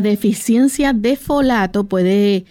[0.00, 2.44] Deficiencia de folato puede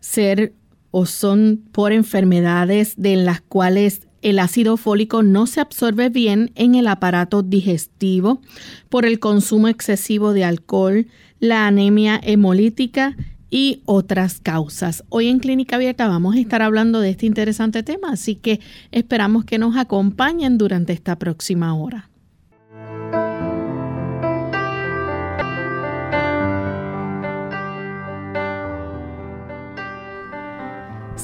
[0.00, 0.54] ser
[0.90, 6.74] o son por enfermedades de las cuales el ácido fólico no se absorbe bien en
[6.74, 8.42] el aparato digestivo
[8.88, 11.06] por el consumo excesivo de alcohol,
[11.38, 13.16] la anemia hemolítica
[13.50, 15.04] y otras causas.
[15.08, 17.00] Hoy en Clínica Abierta vamos a estar hablando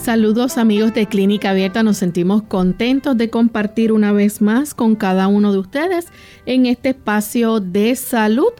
[0.06, 5.26] Saludos amigos de Clínica Abierta, nos sentimos contentos de compartir una vez más con cada
[5.26, 6.06] uno de ustedes
[6.46, 8.52] en este espacio de salud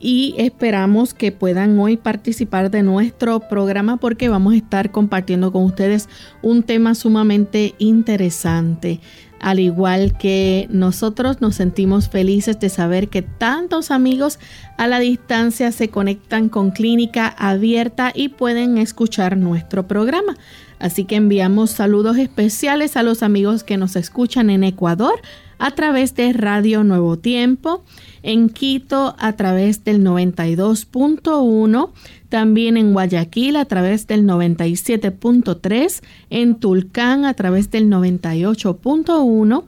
[0.00, 5.64] y esperamos que puedan hoy participar de nuestro programa porque vamos a estar compartiendo con
[5.64, 6.08] ustedes
[6.40, 9.00] un tema sumamente interesante.
[9.38, 14.38] Al igual que nosotros nos sentimos felices de saber que tantos amigos
[14.78, 20.38] a la distancia se conectan con Clínica Abierta y pueden escuchar nuestro programa.
[20.78, 25.14] Así que enviamos saludos especiales a los amigos que nos escuchan en Ecuador
[25.58, 27.82] a través de Radio Nuevo Tiempo,
[28.22, 31.90] en Quito a través del 92.1,
[32.28, 39.64] también en Guayaquil a través del 97.3, en Tulcán a través del 98.1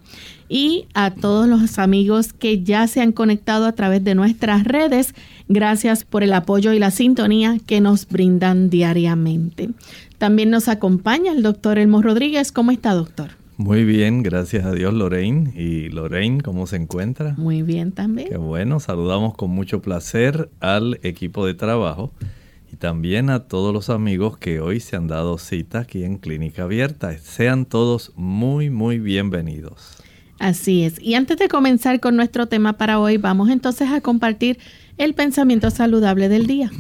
[0.49, 5.15] y a todos los amigos que ya se han conectado a través de nuestras redes.
[5.49, 9.71] Gracias por el apoyo y la sintonía que nos brindan diariamente.
[10.19, 12.53] También nos acompaña el doctor Elmo Rodríguez.
[12.53, 13.31] ¿Cómo está, doctor?
[13.57, 15.53] Muy bien, gracias a Dios, Lorraine.
[15.55, 17.35] ¿Y Lorraine, cómo se encuentra?
[17.37, 18.29] Muy bien también.
[18.29, 22.13] Qué bueno, saludamos con mucho placer al equipo de trabajo
[22.73, 26.65] y también a todos los amigos que hoy se han dado cita aquí en Clínica
[26.65, 27.17] Abierta.
[27.19, 29.97] Sean todos muy, muy bienvenidos.
[30.39, 31.01] Así es.
[31.01, 34.59] Y antes de comenzar con nuestro tema para hoy, vamos entonces a compartir
[34.99, 36.71] el pensamiento saludable del día.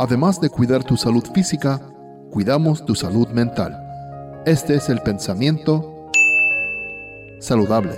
[0.00, 1.78] Además de cuidar tu salud física,
[2.30, 3.78] cuidamos tu salud mental.
[4.46, 6.10] Este es el pensamiento
[7.38, 7.92] saludable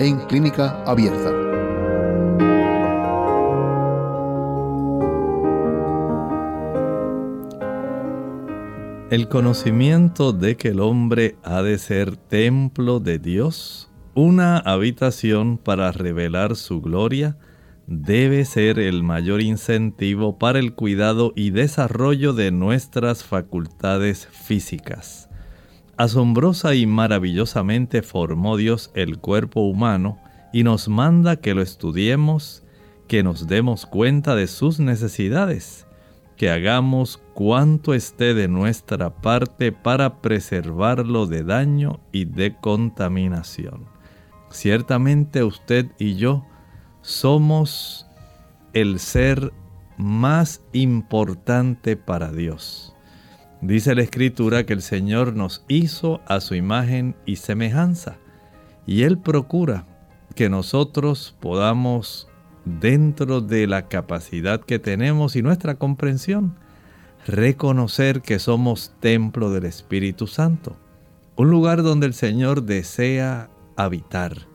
[0.00, 1.30] en clínica abierta.
[9.12, 15.92] El conocimiento de que el hombre ha de ser templo de Dios, una habitación para
[15.92, 17.36] revelar su gloria,
[17.86, 25.28] debe ser el mayor incentivo para el cuidado y desarrollo de nuestras facultades físicas.
[25.96, 30.18] Asombrosa y maravillosamente formó Dios el cuerpo humano
[30.52, 32.64] y nos manda que lo estudiemos,
[33.06, 35.86] que nos demos cuenta de sus necesidades,
[36.36, 43.84] que hagamos cuanto esté de nuestra parte para preservarlo de daño y de contaminación.
[44.50, 46.44] Ciertamente usted y yo
[47.04, 48.06] somos
[48.72, 49.52] el ser
[49.98, 52.96] más importante para Dios.
[53.60, 58.16] Dice la escritura que el Señor nos hizo a su imagen y semejanza
[58.86, 59.86] y Él procura
[60.34, 62.26] que nosotros podamos,
[62.64, 66.56] dentro de la capacidad que tenemos y nuestra comprensión,
[67.26, 70.76] reconocer que somos templo del Espíritu Santo,
[71.36, 74.53] un lugar donde el Señor desea habitar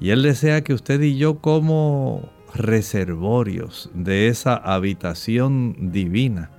[0.00, 6.50] y Él desea que usted y yo como reservorios de esa habitación divina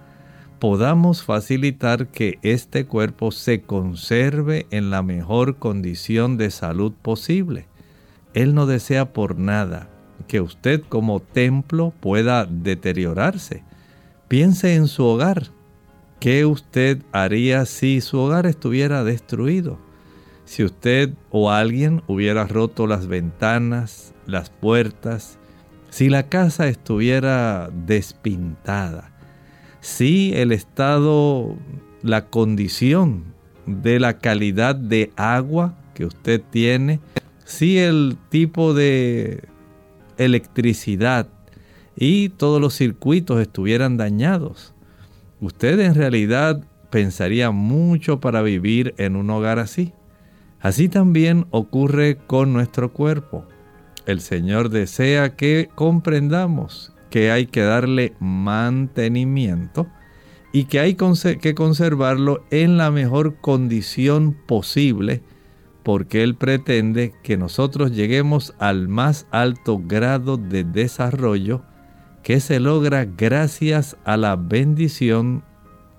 [0.59, 7.67] podamos facilitar que este cuerpo se conserve en la mejor condición de salud posible.
[8.33, 9.89] Él no desea por nada
[10.27, 13.63] que usted como templo pueda deteriorarse.
[14.27, 15.51] Piense en su hogar.
[16.19, 19.84] ¿Qué usted haría si su hogar estuviera destruido?
[20.45, 25.37] Si usted o alguien hubiera roto las ventanas, las puertas,
[25.89, 29.11] si la casa estuviera despintada,
[29.81, 31.55] si el estado,
[32.01, 33.23] la condición
[33.65, 36.99] de la calidad de agua que usted tiene,
[37.43, 39.43] si el tipo de
[40.17, 41.27] electricidad
[41.95, 44.73] y todos los circuitos estuvieran dañados.
[45.41, 49.93] Usted en realidad pensaría mucho para vivir en un hogar así.
[50.65, 53.45] Así también ocurre con nuestro cuerpo.
[54.07, 59.85] El Señor desea que comprendamos que hay que darle mantenimiento
[60.51, 65.21] y que hay que conservarlo en la mejor condición posible
[65.83, 71.61] porque Él pretende que nosotros lleguemos al más alto grado de desarrollo
[72.23, 75.43] que se logra gracias a la bendición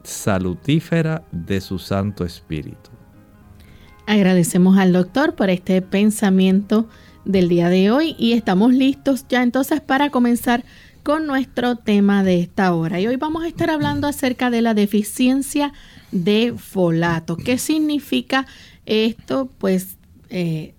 [0.02, 2.95] salutífera de su Santo Espíritu.
[4.06, 6.88] Agradecemos al doctor por este pensamiento
[7.25, 10.64] del día de hoy y estamos listos ya entonces para comenzar
[11.03, 13.00] con nuestro tema de esta hora.
[13.00, 15.73] Y hoy vamos a estar hablando acerca de la deficiencia
[16.12, 17.37] de folato.
[17.37, 18.47] ¿Qué significa
[18.87, 19.50] esto?
[19.58, 19.97] Pues
[20.31, 20.75] eh,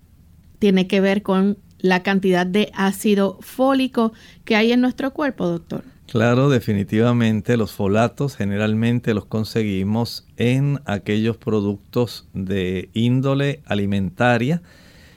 [0.60, 4.14] tiene que ver con la cantidad de ácido fólico
[4.46, 5.84] que hay en nuestro cuerpo, doctor.
[6.10, 14.62] Claro, definitivamente los folatos generalmente los conseguimos en aquellos productos de índole alimentaria.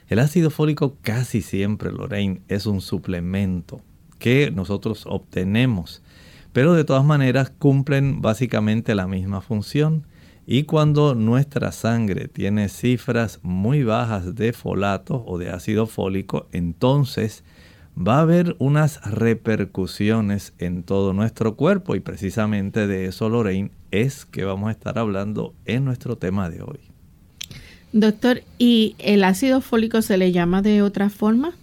[0.09, 3.81] El ácido fólico casi siempre, Lorraine, es un suplemento
[4.19, 6.01] que nosotros obtenemos,
[6.51, 10.05] pero de todas maneras cumplen básicamente la misma función.
[10.45, 17.45] Y cuando nuestra sangre tiene cifras muy bajas de folato o de ácido fólico, entonces
[18.07, 24.25] va a haber unas repercusiones en todo nuestro cuerpo y precisamente de eso, Lorraine, es
[24.25, 26.79] que vamos a estar hablando en nuestro tema de hoy.
[27.93, 31.53] Doctor, ¿y el ácido fólico se le llama de otra forma?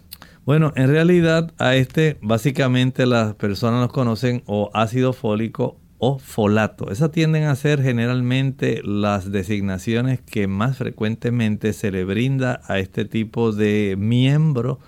[0.44, 6.90] Bueno, en realidad a este básicamente las personas lo conocen o ácido fólico o folato.
[6.90, 13.04] Esas tienden a ser generalmente las designaciones que más frecuentemente se le brinda a este
[13.04, 14.78] tipo de miembro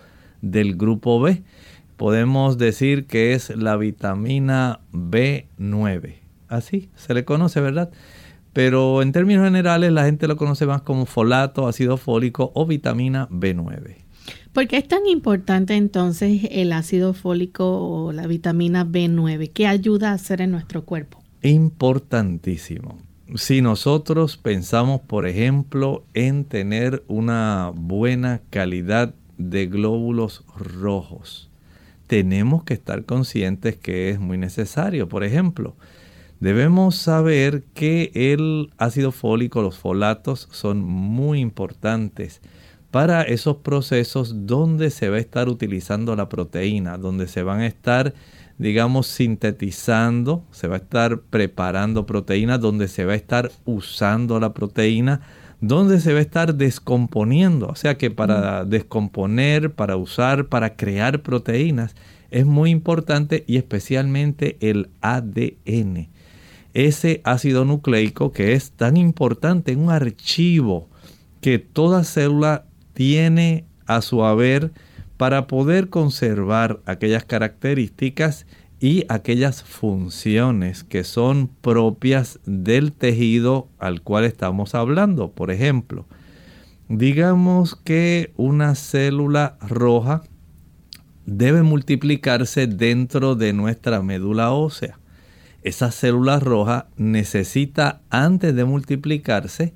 [0.43, 1.43] del grupo B.
[1.97, 6.15] Podemos decir que es la vitamina B9.
[6.49, 7.91] Así se le conoce, ¿verdad?
[8.53, 13.29] Pero en términos generales la gente lo conoce más como folato, ácido fólico o vitamina
[13.29, 13.97] B9.
[14.53, 19.51] ¿Por qué es tan importante entonces el ácido fólico o la vitamina B9?
[19.53, 21.23] ¿Qué ayuda a hacer en nuestro cuerpo?
[21.43, 22.99] Importantísimo.
[23.37, 31.51] Si nosotros pensamos, por ejemplo, en tener una buena calidad de glóbulos rojos.
[32.07, 35.09] Tenemos que estar conscientes que es muy necesario.
[35.09, 35.77] Por ejemplo,
[36.41, 42.41] debemos saber que el ácido fólico, los folatos, son muy importantes
[42.91, 47.67] para esos procesos donde se va a estar utilizando la proteína, donde se van a
[47.67, 48.15] estar,
[48.59, 54.53] digamos, sintetizando, se va a estar preparando proteína, donde se va a estar usando la
[54.53, 55.21] proteína
[55.61, 57.69] donde se va a estar descomponiendo.
[57.69, 61.95] O sea que para descomponer, para usar, para crear proteínas,
[62.31, 66.09] es muy importante y especialmente el ADN.
[66.73, 70.89] Ese ácido nucleico que es tan importante, un archivo
[71.41, 72.65] que toda célula
[72.95, 74.71] tiene a su haber
[75.17, 78.47] para poder conservar aquellas características
[78.81, 85.33] y aquellas funciones que son propias del tejido al cual estamos hablando.
[85.33, 86.07] Por ejemplo,
[86.89, 90.23] digamos que una célula roja
[91.27, 94.99] debe multiplicarse dentro de nuestra médula ósea.
[95.63, 99.75] Esa célula roja necesita, antes de multiplicarse,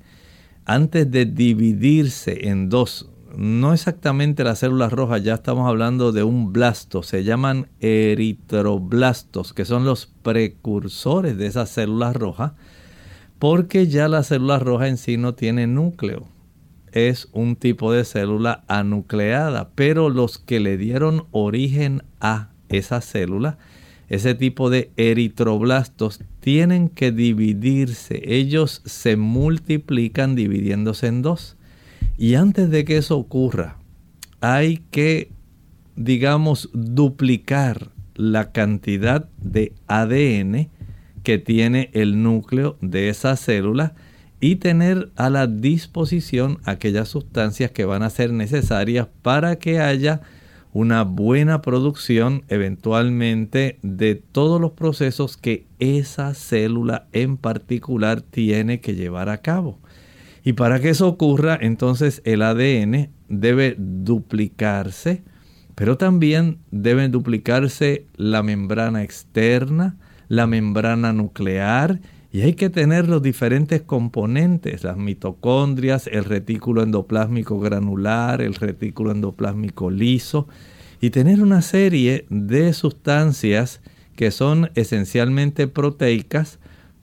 [0.65, 3.07] antes de dividirse en dos
[3.37, 9.65] no exactamente las células rojas, ya estamos hablando de un blasto, se llaman eritroblastos, que
[9.65, 12.53] son los precursores de esas células rojas,
[13.39, 16.27] porque ya la célula roja en sí no tiene núcleo,
[16.91, 23.57] es un tipo de célula anucleada, pero los que le dieron origen a esa célula,
[24.07, 31.57] ese tipo de eritroblastos, tienen que dividirse, ellos se multiplican dividiéndose en dos.
[32.17, 33.77] Y antes de que eso ocurra,
[34.39, 35.31] hay que,
[35.95, 40.69] digamos, duplicar la cantidad de ADN
[41.23, 43.95] que tiene el núcleo de esa célula
[44.39, 50.21] y tener a la disposición aquellas sustancias que van a ser necesarias para que haya
[50.71, 58.93] una buena producción eventualmente de todos los procesos que esa célula en particular tiene que
[58.93, 59.79] llevar a cabo.
[60.45, 65.23] Y para que eso ocurra, entonces el ADN debe duplicarse,
[65.73, 69.97] pero también deben duplicarse la membrana externa,
[70.27, 71.99] la membrana nuclear
[72.31, 79.11] y hay que tener los diferentes componentes, las mitocondrias, el retículo endoplásmico granular, el retículo
[79.11, 80.47] endoplásmico liso,
[81.01, 83.81] y tener una serie de sustancias
[84.15, 86.59] que son esencialmente proteicas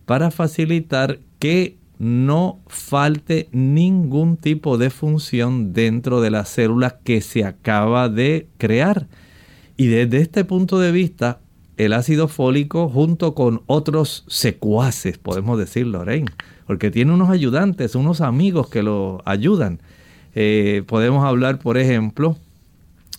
[0.07, 7.45] para facilitar que no falte ningún tipo de función dentro de la célula que se
[7.45, 9.07] acaba de crear.
[9.77, 11.39] Y desde este punto de vista,
[11.77, 16.27] el ácido fólico junto con otros secuaces, podemos decir, Lorraine,
[16.67, 19.79] porque tiene unos ayudantes, unos amigos que lo ayudan.
[20.35, 22.37] Eh, podemos hablar, por ejemplo,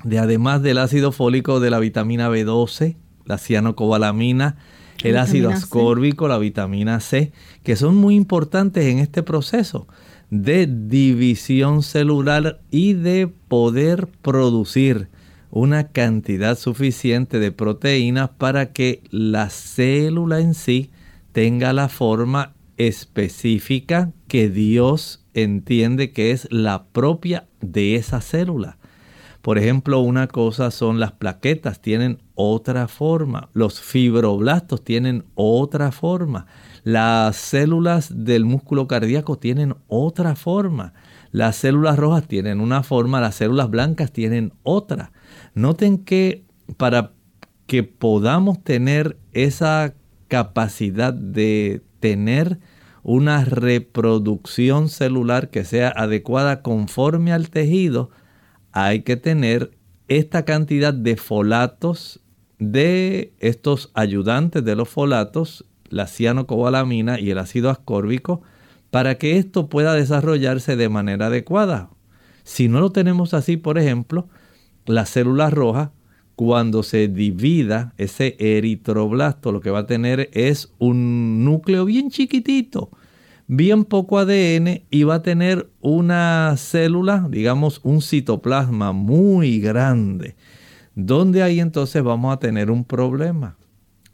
[0.03, 4.57] de además del ácido fólico de la vitamina B12, la cianocobalamina,
[5.01, 7.31] el ácido ascórbico, la vitamina C,
[7.63, 9.87] que son muy importantes en este proceso
[10.29, 15.09] de división celular y de poder producir
[15.51, 20.89] una cantidad suficiente de proteínas para que la célula en sí
[21.31, 28.77] tenga la forma específica que Dios entiende que es la propia de esa célula.
[29.43, 33.49] Por ejemplo, una cosa son las plaquetas, tienen otra forma.
[33.51, 36.45] Los fibroblastos tienen otra forma.
[36.85, 40.93] Las células del músculo cardíaco tienen otra forma.
[41.33, 45.11] Las células rojas tienen una forma, las células blancas tienen otra.
[45.55, 46.45] Noten que
[46.77, 47.11] para
[47.67, 49.93] que podamos tener esa
[50.29, 52.59] capacidad de tener
[53.03, 58.09] una reproducción celular que sea adecuada conforme al tejido,
[58.73, 59.77] hay que tener
[60.07, 62.19] esta cantidad de folatos
[62.59, 68.41] de estos ayudantes de los folatos, la cianocobalamina y el ácido ascórbico,
[68.89, 71.89] para que esto pueda desarrollarse de manera adecuada.
[72.43, 74.27] Si no lo tenemos así, por ejemplo,
[74.85, 75.93] la célula roja,
[76.35, 82.89] cuando se divida ese eritroblasto, lo que va a tener es un núcleo bien chiquitito,
[83.47, 90.35] bien poco ADN y va a tener una célula, digamos un citoplasma muy grande,
[90.95, 93.57] donde ahí entonces vamos a tener un problema.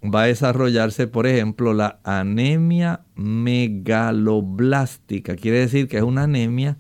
[0.04, 5.36] Va a desarrollarse, por ejemplo, la anemia megaloblástica.
[5.36, 6.78] Quiere decir que es una anemia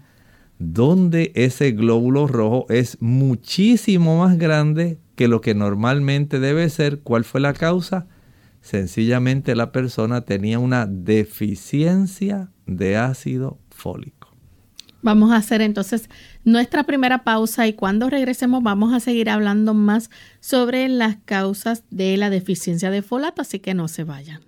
[0.58, 7.02] donde ese glóbulo rojo es muchísimo más grande que lo que normalmente debe ser.
[7.02, 8.08] ¿Cuál fue la causa?
[8.62, 14.20] Sencillamente la persona tenía una deficiencia de ácido fólico.
[15.02, 16.10] Vamos a hacer entonces
[16.44, 20.10] nuestra primera pausa y cuando regresemos vamos a seguir hablando más
[20.42, 24.42] sobre las causas de la deficiencia de folato, así que no se vayan.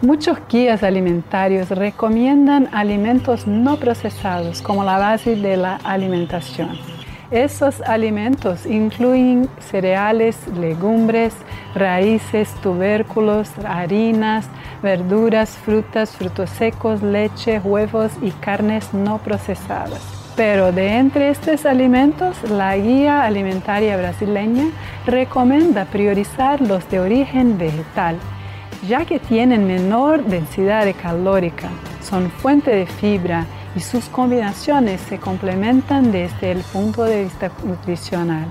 [0.00, 6.95] Muchos guías alimentarios recomiendan alimentos no procesados como la base de la alimentación.
[7.30, 11.34] Esos alimentos incluyen cereales, legumbres,
[11.74, 14.48] raíces, tubérculos, harinas,
[14.82, 20.00] verduras, frutas, frutos secos, leche, huevos y carnes no procesadas.
[20.36, 24.66] Pero de entre estos alimentos, la guía alimentaria brasileña
[25.06, 28.18] recomienda priorizar los de origen vegetal
[28.86, 31.68] ya que tienen menor densidad calórica,
[32.02, 38.46] son fuente de fibra y sus combinaciones se complementan desde el punto de vista nutricional.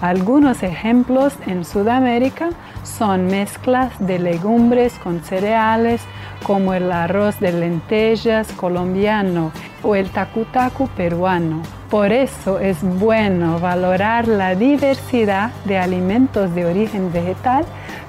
[0.00, 2.50] Algunos ejemplos en Sudamérica
[2.84, 6.02] son mezclas de legumbres con cereales
[6.42, 9.52] como el arroz de lentejas colombiano
[9.82, 11.62] o el tacutacu peruano.
[11.90, 17.64] Por eso es bueno valorar la diversidad de alimentos de origen vegetal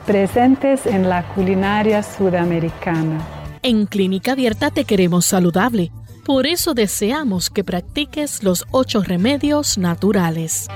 [0.06, 3.20] presentes en la culinaria sudamericana.
[3.64, 5.92] En Clínica Abierta te queremos saludable.
[6.28, 10.68] Por eso deseamos que practiques los ocho remedios naturales.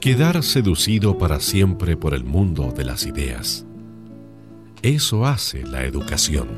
[0.00, 3.64] Quedar seducido para siempre por el mundo de las ideas.
[4.82, 6.48] Eso hace la educación.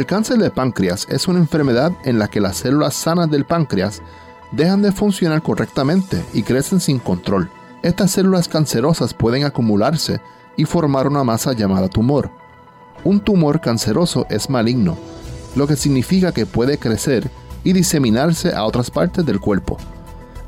[0.00, 4.00] El cáncer de páncreas es una enfermedad en la que las células sanas del páncreas
[4.50, 7.50] dejan de funcionar correctamente y crecen sin control.
[7.82, 10.22] Estas células cancerosas pueden acumularse
[10.56, 12.30] y formar una masa llamada tumor.
[13.04, 14.96] Un tumor canceroso es maligno,
[15.54, 17.30] lo que significa que puede crecer
[17.62, 19.76] y diseminarse a otras partes del cuerpo.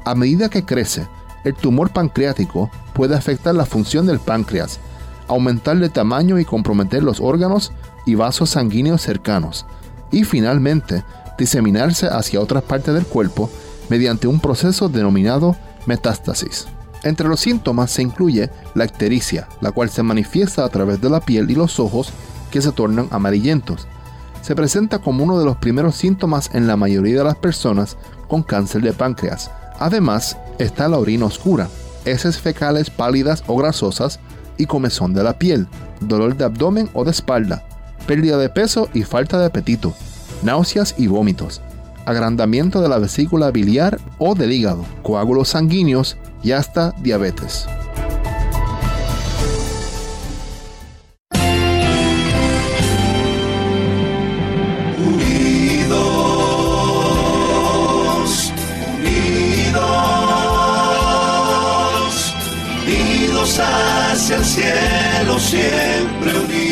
[0.06, 1.06] A medida que crece,
[1.44, 4.80] el tumor pancreático puede afectar la función del páncreas,
[5.28, 7.70] aumentar de tamaño y comprometer los órganos
[8.06, 9.66] y vasos sanguíneos cercanos,
[10.10, 11.04] y finalmente
[11.38, 13.50] diseminarse hacia otras partes del cuerpo
[13.88, 15.56] mediante un proceso denominado
[15.86, 16.66] metástasis.
[17.04, 21.20] Entre los síntomas se incluye la ictericia, la cual se manifiesta a través de la
[21.20, 22.12] piel y los ojos
[22.50, 23.88] que se tornan amarillentos.
[24.40, 27.96] Se presenta como uno de los primeros síntomas en la mayoría de las personas
[28.28, 29.50] con cáncer de páncreas.
[29.78, 31.68] Además, está la orina oscura,
[32.04, 34.20] heces fecales pálidas o grasosas
[34.56, 35.66] y comezón de la piel,
[36.00, 37.64] dolor de abdomen o de espalda,
[38.02, 39.94] pérdida de peso y falta de apetito,
[40.42, 41.60] náuseas y vómitos,
[42.04, 47.66] agrandamiento de la vesícula biliar o del hígado, coágulos sanguíneos y hasta diabetes.
[57.52, 58.52] Unidos,
[58.98, 59.84] unidos,
[62.86, 66.71] unidos hacia el cielo, siempre unidos.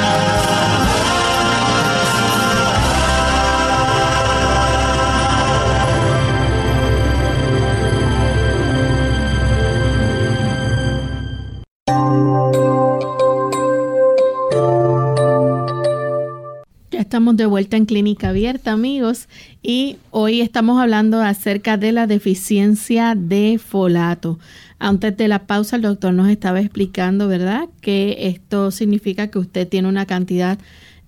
[17.21, 19.29] De vuelta en Clínica Abierta, amigos,
[19.61, 24.39] y hoy estamos hablando acerca de la deficiencia de folato.
[24.79, 29.67] Antes de la pausa, el doctor nos estaba explicando, ¿verdad?, que esto significa que usted
[29.67, 30.57] tiene una cantidad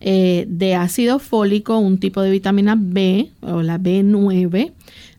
[0.01, 4.71] eh, de ácido fólico, un tipo de vitamina B o la B9,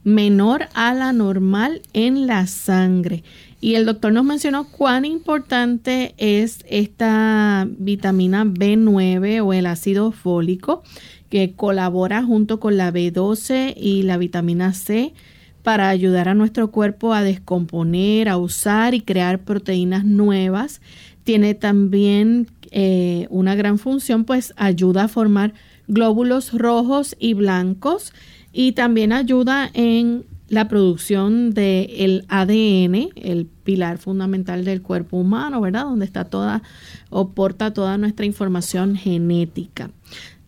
[0.04, 3.24] menor a la normal en la sangre.
[3.64, 10.82] Y el doctor nos mencionó cuán importante es esta vitamina B9 o el ácido fólico
[11.30, 15.14] que colabora junto con la B12 y la vitamina C
[15.62, 20.82] para ayudar a nuestro cuerpo a descomponer, a usar y crear proteínas nuevas.
[21.22, 25.54] Tiene también eh, una gran función, pues ayuda a formar
[25.88, 28.12] glóbulos rojos y blancos
[28.52, 35.84] y también ayuda en la producción del ADN, el pilar fundamental del cuerpo humano, ¿verdad?
[35.84, 36.62] Donde está toda
[37.10, 39.90] o porta toda nuestra información genética.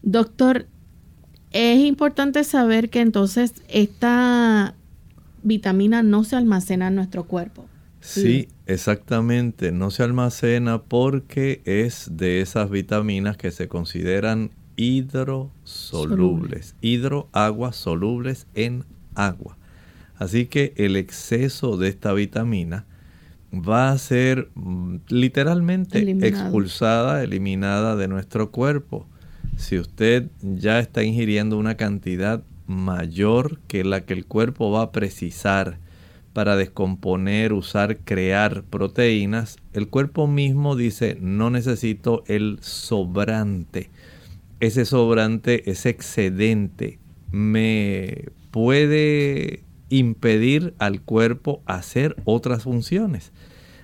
[0.02, 0.66] Doctor,
[1.50, 4.74] es importante saber que entonces esta
[5.42, 7.66] vitamina no se almacena en nuestro cuerpo.
[8.00, 9.72] Sí, exactamente.
[9.72, 16.76] No se almacena porque es de esas vitaminas que se consideran hidrosolubles.
[16.80, 19.56] Hidro, agua, solubles en agua.
[20.18, 22.86] Así que el exceso de esta vitamina
[23.52, 26.42] va a ser mm, literalmente Eliminado.
[26.42, 29.06] expulsada, eliminada de nuestro cuerpo.
[29.56, 34.92] Si usted ya está ingiriendo una cantidad mayor que la que el cuerpo va a
[34.92, 35.78] precisar
[36.32, 43.88] para descomponer, usar, crear proteínas, el cuerpo mismo dice, no necesito el sobrante.
[44.60, 46.98] Ese sobrante, ese excedente,
[47.30, 53.32] me puede impedir al cuerpo hacer otras funciones.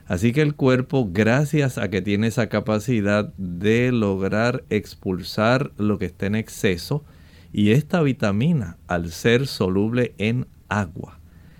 [0.07, 6.07] Así que el cuerpo, gracias a que tiene esa capacidad de lograr expulsar lo que
[6.07, 7.05] está en exceso,
[7.53, 11.19] y esta vitamina, al ser soluble en agua,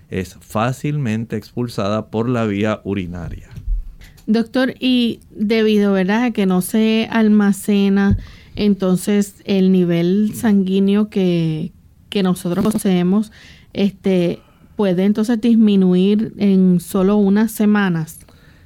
[0.09, 3.49] es fácilmente expulsada por la vía urinaria.
[4.25, 8.17] Doctor, y debido, ¿verdad?, a que no se almacena,
[8.55, 11.71] entonces el nivel sanguíneo que,
[12.09, 13.31] que nosotros poseemos,
[13.73, 14.39] este,
[14.75, 18.19] puede entonces disminuir en solo unas semanas.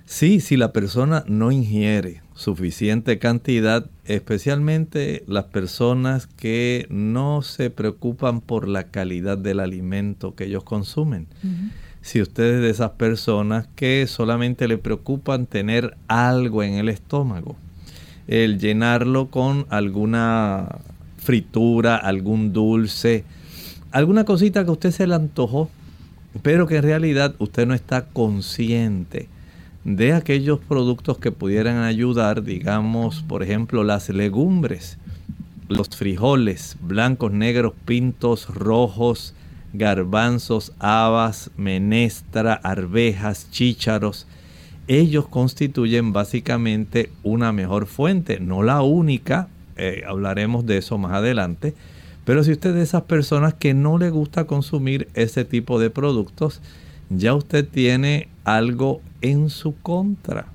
[0.06, 8.42] Sí, si la persona no ingiere suficiente cantidad, especialmente las personas que no se preocupan
[8.42, 11.28] por la calidad del alimento que ellos consumen.
[12.02, 17.58] Si usted es de esas personas que solamente le preocupan tener algo en el estómago,
[18.28, 20.78] el llenarlo con alguna
[21.18, 23.26] fritura, algún dulce,
[23.92, 25.70] alguna cosita que a usted se le antojó,
[26.42, 29.30] pero que en realidad usted no está consciente
[29.84, 34.98] de aquellos productos que pudieran ayudar, digamos, por ejemplo, las legumbres,
[35.70, 39.34] los frijoles blancos, negros, pintos, rojos,
[39.74, 44.28] garbanzos, habas, menestra, arvejas, chícharos.
[44.88, 51.76] Ellos constituyen básicamente una mejor fuente, no la única, eh, hablaremos de eso más adelante,
[52.28, 55.90] Pero si usted es de esas personas que no le gusta consumir ese tipo de
[55.90, 56.60] productos,
[57.10, 60.48] ya usted tiene algo en su contra.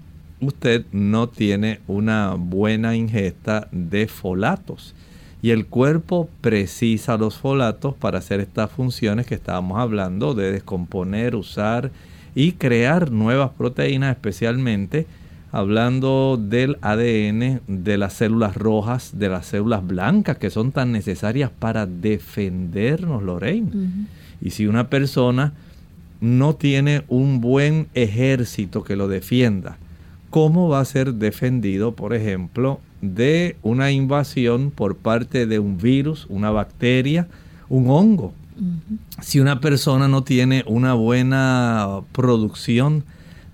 [0.43, 4.95] Usted no tiene una buena ingesta de folatos.
[5.41, 11.35] Y el cuerpo precisa los folatos para hacer estas funciones que estábamos hablando de descomponer,
[11.35, 11.91] usar
[12.35, 15.07] y crear nuevas proteínas, especialmente
[15.53, 21.51] hablando del ADN, de las células rojas, de las células blancas que son tan necesarias
[21.57, 23.71] para defendernos, Lorraine.
[24.41, 25.53] Y si una persona
[26.23, 29.77] no tiene un buen ejército que lo defienda,
[30.31, 36.27] ¿cómo va a ser defendido, por ejemplo, de una invasión por parte de un virus,
[36.31, 37.29] una bacteria,
[37.69, 38.33] un hongo?
[39.21, 43.05] Si una persona no tiene una buena producción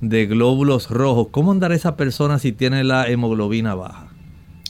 [0.00, 4.08] de glóbulos rojos, ¿cómo andará esa persona si tiene la hemoglobina baja?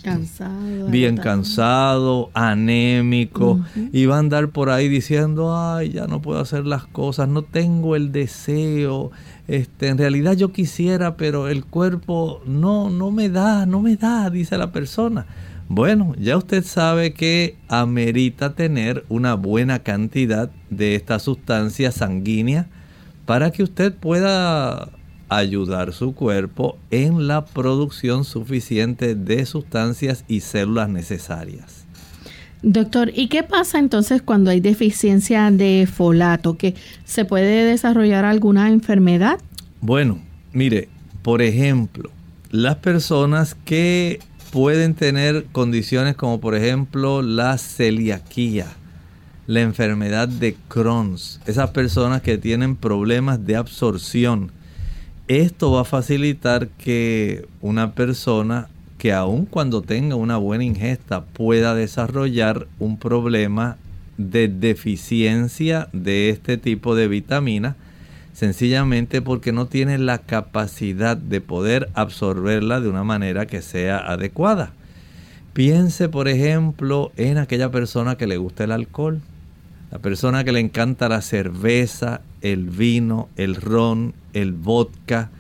[0.03, 0.87] Cansado.
[0.89, 3.61] Bien cansado, anémico,
[3.93, 7.43] y va a andar por ahí diciendo, ay, ya no puedo hacer las cosas, no
[7.43, 9.11] tengo el deseo,
[9.49, 14.31] este, en realidad yo quisiera, pero el cuerpo no, no me da, no me da,
[14.31, 15.27] dice la persona.
[15.69, 22.69] Bueno, ya usted sabe que amerita tener una buena cantidad de esta sustancia sanguínea
[23.27, 24.89] para que usted pueda
[25.29, 31.85] ayudar su cuerpo en la producción suficiente de sustancias y células necesarias.
[32.63, 36.57] Doctor, ¿y qué pasa entonces cuando hay deficiencia de folato?
[36.57, 39.39] ¿Que se puede desarrollar alguna enfermedad?
[39.81, 40.19] Bueno,
[40.53, 40.89] mire,
[41.23, 42.11] por ejemplo,
[42.51, 48.67] las personas que pueden tener condiciones como por ejemplo la celiaquía,
[49.47, 54.51] la enfermedad de Crohn's, esas personas que tienen problemas de absorción,
[55.29, 61.75] esto va a facilitar que una persona que aun cuando tenga una buena ingesta pueda
[61.75, 63.77] desarrollar un problema
[64.17, 67.77] de deficiencia de este tipo de vitamina,
[68.33, 74.73] sencillamente porque no tiene la capacidad de poder absorberla de una manera que sea adecuada.
[75.53, 79.21] Piense, por ejemplo, en aquella persona que le gusta el alcohol,
[79.91, 85.31] la persona que le encanta la cerveza, el vino, el ron, el vodka,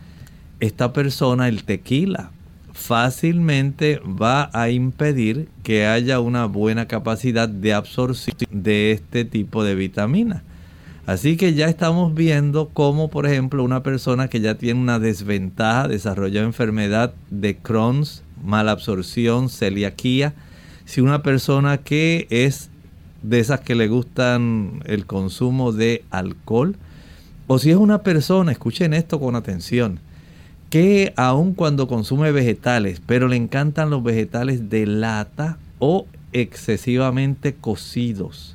[0.61, 2.31] esta persona, el tequila,
[2.73, 9.75] fácilmente va a impedir que haya una buena capacidad de absorción de este tipo de
[9.75, 10.43] vitamina.
[11.07, 15.89] Así que ya estamos viendo cómo, por ejemplo, una persona que ya tiene una desventaja,
[15.89, 20.35] desarrolló enfermedad de Crohn's, mala absorción, celiaquía,
[20.85, 22.71] si una persona que es
[23.23, 26.77] de esas que le gustan el consumo de alcohol,
[27.49, 29.99] o si es una persona, escuchen esto con atención,
[30.71, 38.55] que aun cuando consume vegetales, pero le encantan los vegetales de lata o excesivamente cocidos.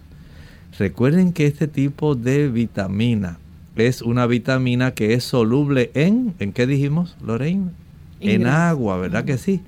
[0.77, 3.39] Recuerden que este tipo de vitamina
[3.75, 7.71] es una vitamina que es soluble en, ¿en qué dijimos, Lorraine?
[8.19, 9.61] En agua, ¿verdad que sí?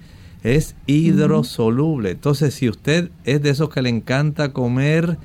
[0.44, 2.12] Es hidrosoluble.
[2.12, 5.18] Entonces, si usted es de esos que le encanta comer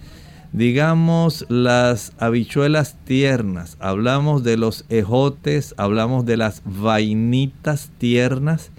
[0.52, 8.70] digamos las habichuelas tiernas, hablamos de los ejotes, hablamos de las vainitas tiernas.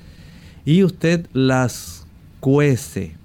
[0.65, 2.05] Y usted las
[2.39, 3.15] cuece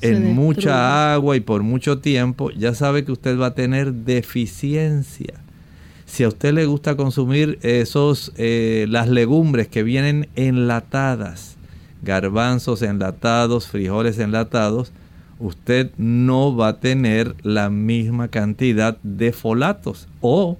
[0.00, 5.34] en mucha agua y por mucho tiempo, ya sabe que usted va a tener deficiencia.
[6.06, 11.56] Si a usted le gusta consumir esos eh, las legumbres que vienen enlatadas,
[12.02, 14.92] garbanzos enlatados, frijoles enlatados,
[15.40, 20.06] usted no va a tener la misma cantidad de folatos.
[20.20, 20.58] O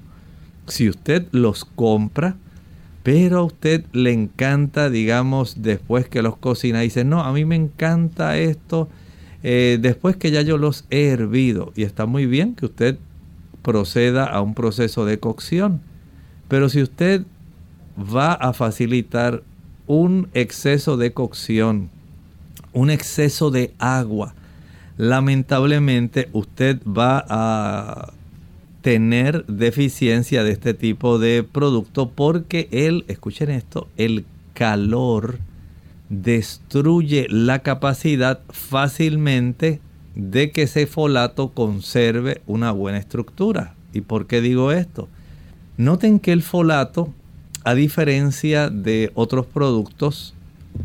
[0.66, 2.36] si usted los compra,
[3.02, 7.56] pero a usted le encanta, digamos, después que los cocina, dice, no, a mí me
[7.56, 8.88] encanta esto
[9.42, 11.72] eh, después que ya yo los he hervido.
[11.76, 12.98] Y está muy bien que usted
[13.62, 15.80] proceda a un proceso de cocción.
[16.48, 17.24] Pero si usted
[17.96, 19.42] va a facilitar
[19.86, 21.90] un exceso de cocción,
[22.72, 24.34] un exceso de agua,
[25.00, 28.12] lamentablemente usted va a
[28.82, 35.38] tener deficiencia de este tipo de producto porque el, escuchen esto, el calor
[36.10, 39.80] destruye la capacidad fácilmente
[40.16, 43.74] de que ese folato conserve una buena estructura.
[43.94, 45.08] ¿Y por qué digo esto?
[45.78, 47.08] Noten que el folato,
[47.64, 50.34] a diferencia de otros productos,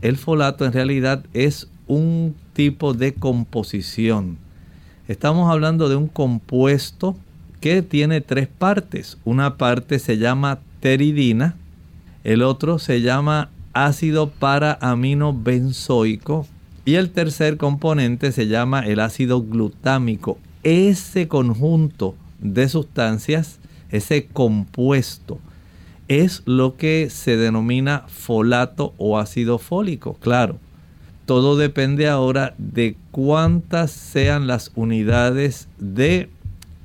[0.02, 4.40] el folato en realidad es un tipo de composición.
[5.08, 7.16] Estamos hablando de un compuesto
[7.60, 9.20] que tiene tres partes.
[9.26, 11.56] Una parte se llama teridina,
[12.24, 16.48] el otro se llama ácido para amino benzoico
[16.86, 20.40] y el tercer componente se llama el ácido glutámico.
[20.64, 23.60] ese conjunto de sustancias,
[23.92, 25.40] ese compuesto,
[26.08, 30.16] es lo que se denomina folato o ácido fólico.
[30.16, 30.60] Claro,
[31.26, 36.30] todo depende ahora de cuántas sean las unidades de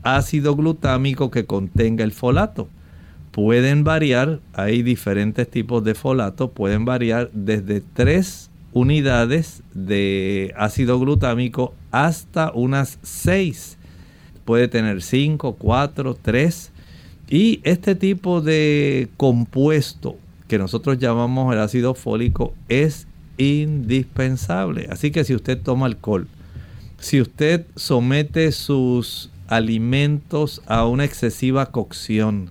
[0.02, 2.68] ácido glutámico que contenga el folato.
[3.32, 11.74] Pueden variar, hay diferentes tipos de folato, pueden variar desde 3 unidades de ácido glutámico
[11.90, 13.78] hasta unas 6.
[14.44, 16.72] Puede tener 5, 4, 3.
[17.28, 20.16] Y este tipo de compuesto
[20.48, 23.06] que nosotros llamamos el ácido fólico es
[23.40, 24.86] indispensable.
[24.90, 26.28] Así que si usted toma alcohol,
[26.98, 32.50] si usted somete sus alimentos a una excesiva cocción,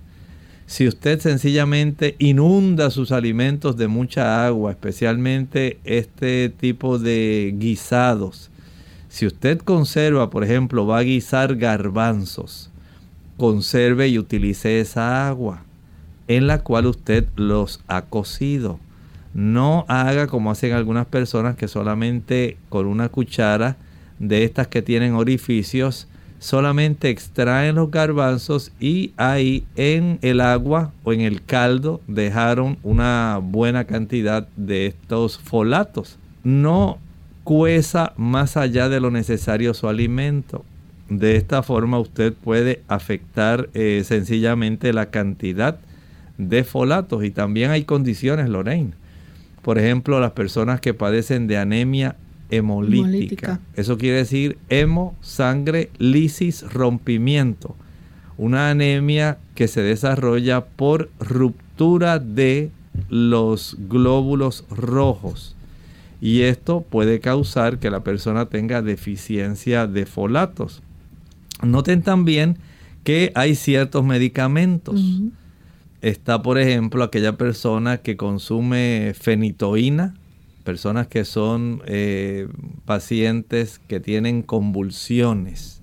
[0.66, 8.50] si usted sencillamente inunda sus alimentos de mucha agua, especialmente este tipo de guisados,
[9.08, 12.70] si usted conserva, por ejemplo, va a guisar garbanzos,
[13.36, 15.64] conserve y utilice esa agua
[16.28, 18.78] en la cual usted los ha cocido.
[19.34, 23.76] No haga como hacen algunas personas que solamente con una cuchara
[24.18, 26.08] de estas que tienen orificios,
[26.40, 33.38] solamente extraen los garbanzos y ahí en el agua o en el caldo dejaron una
[33.42, 36.18] buena cantidad de estos folatos.
[36.42, 36.98] No
[37.44, 40.64] cueza más allá de lo necesario su alimento.
[41.08, 45.78] De esta forma usted puede afectar eh, sencillamente la cantidad
[46.38, 48.92] de folatos y también hay condiciones, Lorraine.
[49.62, 52.16] Por ejemplo, las personas que padecen de anemia
[52.50, 53.60] hemolítica.
[53.74, 57.76] Eso quiere decir hemo, sangre, lisis, rompimiento.
[58.36, 62.70] Una anemia que se desarrolla por ruptura de
[63.08, 65.54] los glóbulos rojos.
[66.20, 70.82] Y esto puede causar que la persona tenga deficiencia de folatos.
[71.62, 72.58] Noten también
[73.04, 75.22] que hay ciertos medicamentos.
[76.02, 80.14] Está, por ejemplo, aquella persona que consume fenitoína,
[80.64, 82.48] personas que son eh,
[82.86, 85.82] pacientes que tienen convulsiones.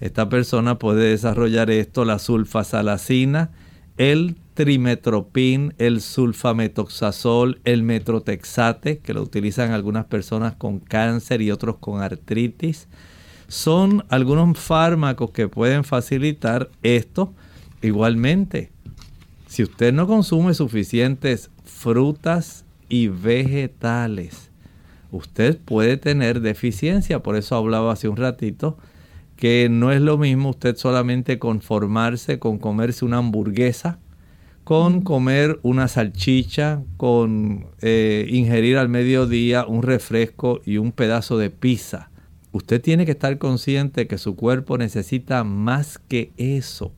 [0.00, 3.50] Esta persona puede desarrollar esto, la sulfasalacina,
[3.96, 11.78] el trimetropin, el sulfametoxazol, el metrotexate, que lo utilizan algunas personas con cáncer y otros
[11.78, 12.86] con artritis.
[13.48, 17.34] Son algunos fármacos que pueden facilitar esto.
[17.82, 18.70] Igualmente,
[19.48, 24.50] si usted no consume suficientes frutas y vegetales,
[25.10, 27.22] usted puede tener deficiencia.
[27.22, 28.76] Por eso hablaba hace un ratito
[29.36, 33.98] que no es lo mismo usted solamente conformarse con comerse una hamburguesa,
[34.64, 41.48] con comer una salchicha, con eh, ingerir al mediodía un refresco y un pedazo de
[41.48, 42.10] pizza.
[42.52, 46.92] Usted tiene que estar consciente que su cuerpo necesita más que eso.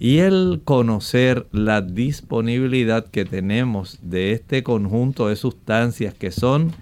[0.00, 6.72] Y el conocer la disponibilidad que tenemos de este conjunto de sustancias que son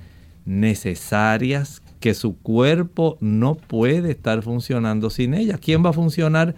[0.44, 5.58] necesarias, que su cuerpo no puede estar funcionando sin ellas.
[5.60, 6.54] ¿Quién va a funcionar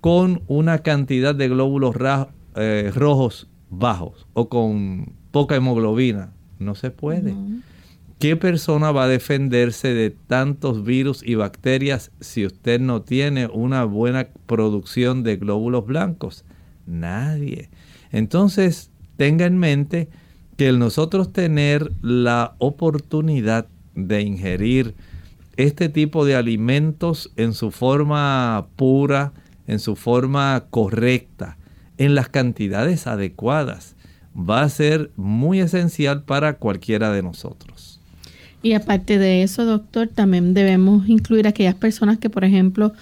[0.00, 1.96] con una cantidad de glóbulos
[2.56, 6.32] eh, rojos bajos o con poca hemoglobina?
[6.58, 7.34] No se puede.
[8.22, 13.82] ¿Qué persona va a defenderse de tantos virus y bacterias si usted no tiene una
[13.82, 16.44] buena producción de glóbulos blancos?
[16.86, 17.68] Nadie.
[18.12, 20.08] Entonces, tenga en mente
[20.56, 24.94] que el nosotros tener la oportunidad de ingerir
[25.56, 29.32] este tipo de alimentos en su forma pura,
[29.66, 31.58] en su forma correcta,
[31.98, 33.96] en las cantidades adecuadas,
[34.36, 37.81] va a ser muy esencial para cualquiera de nosotros.
[38.62, 42.92] Y aparte de eso, doctor, también debemos incluir a aquellas personas que, por ejemplo,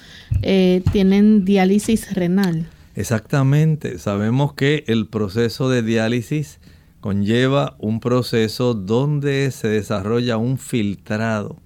[0.42, 2.66] eh, tienen diálisis renal.
[2.94, 3.98] Exactamente.
[3.98, 6.60] Sabemos que el proceso de diálisis
[7.00, 11.56] conlleva un proceso donde se desarrolla un filtrado.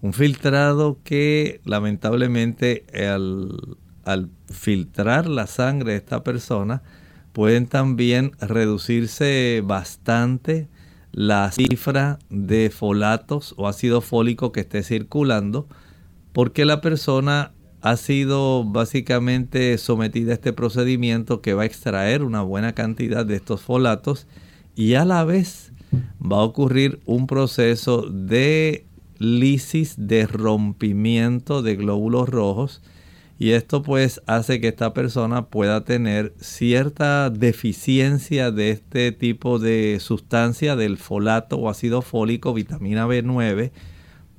[0.00, 6.82] Un filtrado que lamentablemente al, al filtrar la sangre de esta persona
[7.32, 10.68] pueden también reducirse bastante
[11.12, 15.66] la cifra de folatos o ácido fólico que esté circulando,
[16.32, 22.42] porque la persona ha sido básicamente sometida a este procedimiento que va a extraer una
[22.42, 24.26] buena cantidad de estos folatos
[24.74, 25.72] y a la vez
[26.20, 28.86] va a ocurrir un proceso de
[29.18, 32.82] lisis, de rompimiento de glóbulos rojos
[33.38, 39.98] y esto pues hace que esta persona pueda tener cierta deficiencia de este tipo de
[40.00, 43.70] sustancia del folato o ácido fólico, vitamina B9,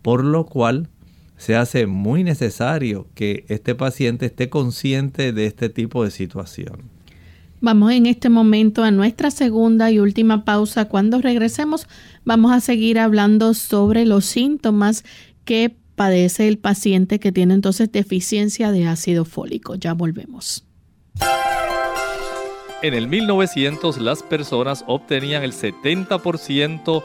[0.01, 0.89] por lo cual
[1.37, 6.89] se hace muy necesario que este paciente esté consciente de este tipo de situación.
[7.61, 10.85] Vamos en este momento a nuestra segunda y última pausa.
[10.85, 11.87] Cuando regresemos
[12.25, 15.05] vamos a seguir hablando sobre los síntomas
[15.45, 19.75] que padece el paciente que tiene entonces deficiencia de ácido fólico.
[19.75, 20.63] Ya volvemos.
[22.81, 27.03] En el 1900 las personas obtenían el 70%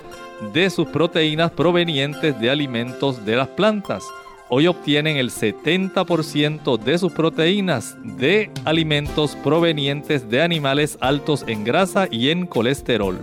[0.52, 4.04] de sus proteínas provenientes de alimentos de las plantas.
[4.48, 12.06] Hoy obtienen el 70% de sus proteínas de alimentos provenientes de animales altos en grasa
[12.08, 13.18] y en colesterol.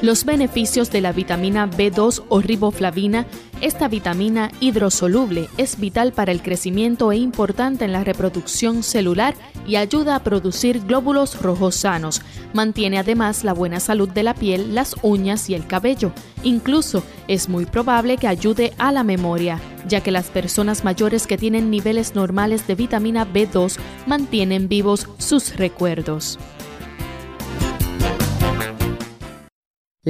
[0.00, 3.26] Los beneficios de la vitamina B2 o riboflavina,
[3.60, 9.34] esta vitamina hidrosoluble es vital para el crecimiento e importante en la reproducción celular
[9.66, 12.22] y ayuda a producir glóbulos rojos sanos.
[12.52, 16.12] Mantiene además la buena salud de la piel, las uñas y el cabello.
[16.44, 21.36] Incluso es muy probable que ayude a la memoria, ya que las personas mayores que
[21.36, 26.38] tienen niveles normales de vitamina B2 mantienen vivos sus recuerdos.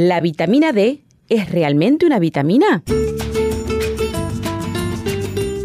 [0.01, 2.85] ¿La vitamina D es realmente una vitamina?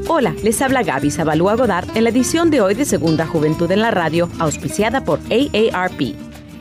[0.08, 3.82] Hola, les habla Gaby Zabalúa Godard en la edición de hoy de Segunda Juventud en
[3.82, 6.16] la Radio, auspiciada por AARP.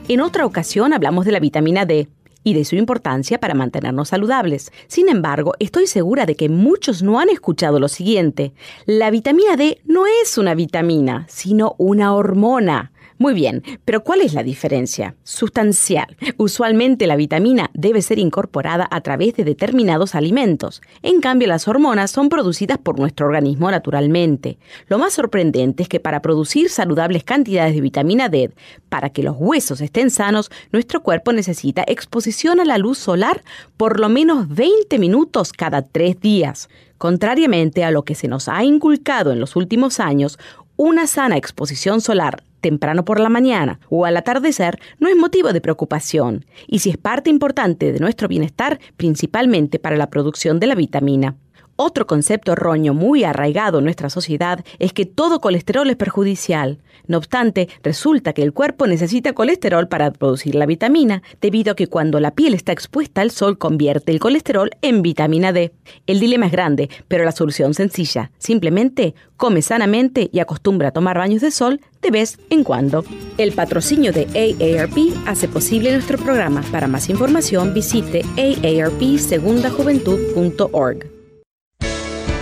[0.08, 2.08] En otra ocasión hablamos de la vitamina D
[2.44, 4.70] y de su importancia para mantenernos saludables.
[4.86, 8.52] Sin embargo, estoy segura de que muchos no han escuchado lo siguiente.
[8.84, 12.91] La vitamina D no es una vitamina, sino una hormona.
[13.22, 15.14] Muy bien, pero ¿cuál es la diferencia?
[15.22, 16.16] Sustancial.
[16.38, 20.82] Usualmente la vitamina debe ser incorporada a través de determinados alimentos.
[21.02, 24.58] En cambio, las hormonas son producidas por nuestro organismo naturalmente.
[24.88, 28.50] Lo más sorprendente es que para producir saludables cantidades de vitamina D,
[28.88, 33.44] para que los huesos estén sanos, nuestro cuerpo necesita exposición a la luz solar
[33.76, 36.68] por lo menos 20 minutos cada tres días.
[36.98, 40.40] Contrariamente a lo que se nos ha inculcado en los últimos años,
[40.76, 45.60] una sana exposición solar temprano por la mañana o al atardecer no es motivo de
[45.60, 50.74] preocupación y si es parte importante de nuestro bienestar, principalmente para la producción de la
[50.74, 51.36] vitamina.
[51.76, 56.82] Otro concepto erróneo muy arraigado en nuestra sociedad es que todo colesterol es perjudicial.
[57.06, 61.86] No obstante, resulta que el cuerpo necesita colesterol para producir la vitamina, debido a que
[61.86, 65.72] cuando la piel está expuesta al sol convierte el colesterol en vitamina D.
[66.06, 68.30] El dilema es grande, pero la solución sencilla.
[68.38, 73.02] Simplemente come sanamente y acostumbra a tomar baños de sol de vez en cuando.
[73.38, 76.62] El patrocinio de AARP hace posible nuestro programa.
[76.70, 81.21] Para más información visite aarpsegundajuventud.org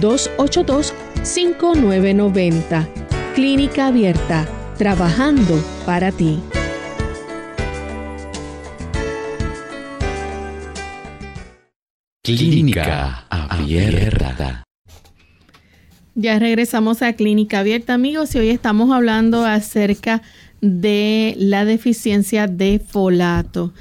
[0.00, 2.86] 282-5990.
[3.34, 4.46] Clínica Abierta,
[4.78, 6.38] trabajando para ti.
[12.22, 14.64] Clínica Abierta.
[16.14, 20.20] Ya regresamos a Clínica Abierta, amigos, y hoy estamos hablando acerca
[20.60, 23.72] de la deficiencia de folato.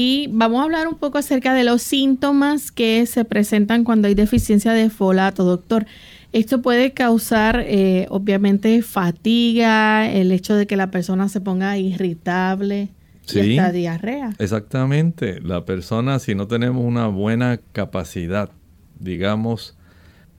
[0.00, 4.14] Y vamos a hablar un poco acerca de los síntomas que se presentan cuando hay
[4.14, 5.86] deficiencia de folato, doctor.
[6.32, 12.90] Esto puede causar, eh, obviamente, fatiga, el hecho de que la persona se ponga irritable.
[13.34, 14.30] y hasta diarrea.
[14.38, 15.40] Exactamente.
[15.40, 18.52] La persona, si no tenemos una buena capacidad,
[19.00, 19.76] digamos,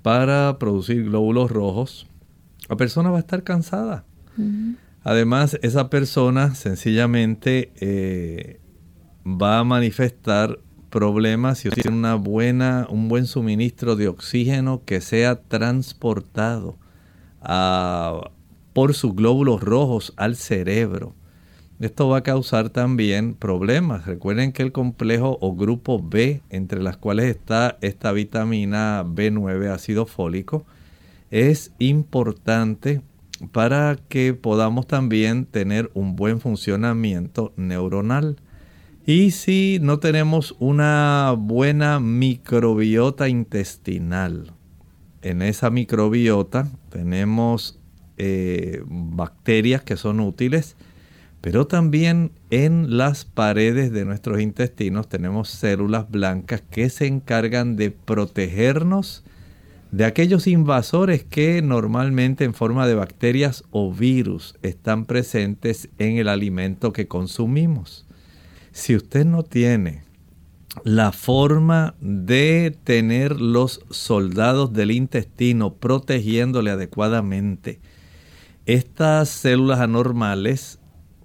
[0.03, 2.07] para producir glóbulos rojos,
[2.69, 4.05] la persona va a estar cansada.
[5.03, 8.61] Además, esa persona sencillamente eh,
[9.25, 10.59] va a manifestar
[10.89, 16.77] problemas si tiene una buena, un buen suministro de oxígeno que sea transportado
[18.73, 21.13] por sus glóbulos rojos al cerebro.
[21.79, 24.05] Esto va a causar también problemas.
[24.05, 30.05] Recuerden que el complejo o grupo B, entre las cuales está esta vitamina B9 ácido
[30.05, 30.65] fólico,
[31.31, 33.01] es importante
[33.53, 38.35] para que podamos también tener un buen funcionamiento neuronal.
[39.09, 44.53] Y si no tenemos una buena microbiota intestinal,
[45.23, 47.79] en esa microbiota tenemos
[48.19, 50.75] eh, bacterias que son útiles
[51.41, 57.89] Pero también en las paredes de nuestros intestinos tenemos células blancas que se encargan de
[57.89, 59.23] protegernos
[59.91, 66.27] de aquellos invasores que normalmente en forma de bacterias o virus están presentes en el
[66.27, 68.05] alimento que consumimos.
[68.79, 70.03] Si usted no tiene
[70.85, 77.81] la forma de tener los soldados del intestino protegiéndole adecuadamente,
[78.65, 80.79] estas células anormales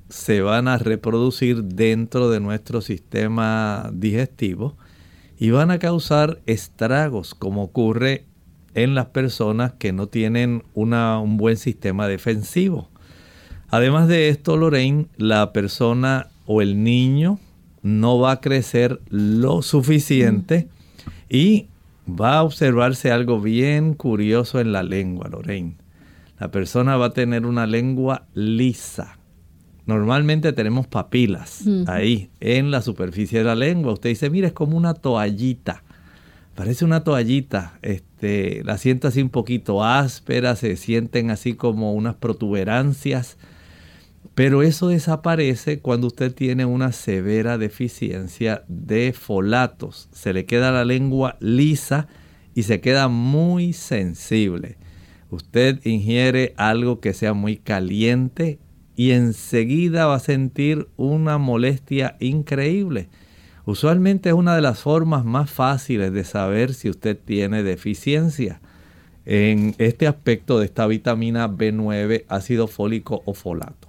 [0.09, 4.77] se van a reproducir dentro de nuestro sistema digestivo
[5.39, 8.25] y van a causar estragos como ocurre
[8.75, 12.91] en las personas que no tienen un buen sistema defensivo.
[13.69, 17.39] Además de esto, Lorraine, la persona o el niño
[17.85, 20.69] no va a crecer lo suficiente
[21.29, 21.67] y
[22.09, 25.77] va a observarse algo bien curioso en la lengua, Lorraine.
[26.41, 29.19] La persona va a tener una lengua lisa.
[29.87, 33.93] Normalmente tenemos papilas ahí en la superficie de la lengua.
[33.93, 35.83] Usted dice, mira, es como una toallita.
[36.55, 37.79] Parece una toallita.
[37.83, 43.37] Este, la siento así un poquito áspera, se sienten así como unas protuberancias.
[44.35, 50.09] Pero eso desaparece cuando usted tiene una severa deficiencia de folatos.
[50.13, 52.09] Se le queda la lengua lisa
[52.53, 54.77] y se queda muy sensible.
[55.31, 58.59] Usted ingiere algo que sea muy caliente
[58.97, 63.09] y enseguida va a sentir una molestia increíble.
[63.67, 68.61] Usualmente es una de las formas más fáciles de saber si usted tiene deficiencia
[69.27, 73.84] en este aspecto de esta vitamina B9, ácido fólico o folato.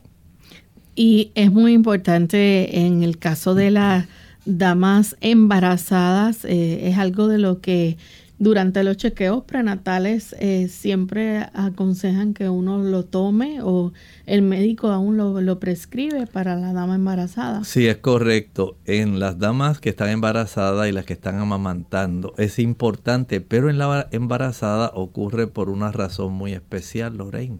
[0.95, 4.05] Y es muy importante en el caso de las
[4.45, 7.97] damas embarazadas, eh, es algo de lo que
[8.37, 13.93] durante los chequeos prenatales eh, siempre aconsejan que uno lo tome o
[14.25, 17.63] el médico aún lo, prescribe para la dama embarazada.
[17.63, 18.77] Sí, es correcto.
[18.85, 23.77] En las damas que están embarazadas y las que están amamantando es importante, pero en
[23.77, 27.59] la embarazada ocurre por una razón muy especial, Lorraine.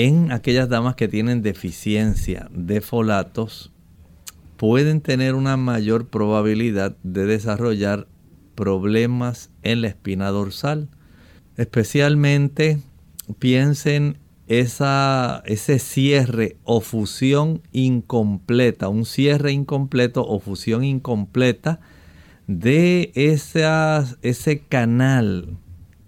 [0.00, 3.72] En aquellas damas que tienen deficiencia de folatos,
[4.56, 8.06] pueden tener una mayor probabilidad de desarrollar
[8.54, 10.88] problemas en la espina dorsal.
[11.56, 12.78] Especialmente
[13.40, 21.80] piensen esa, ese cierre o fusión incompleta, un cierre incompleto o fusión incompleta
[22.46, 25.56] de ese canal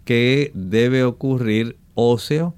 [0.05, 2.55] que debe ocurrir óseo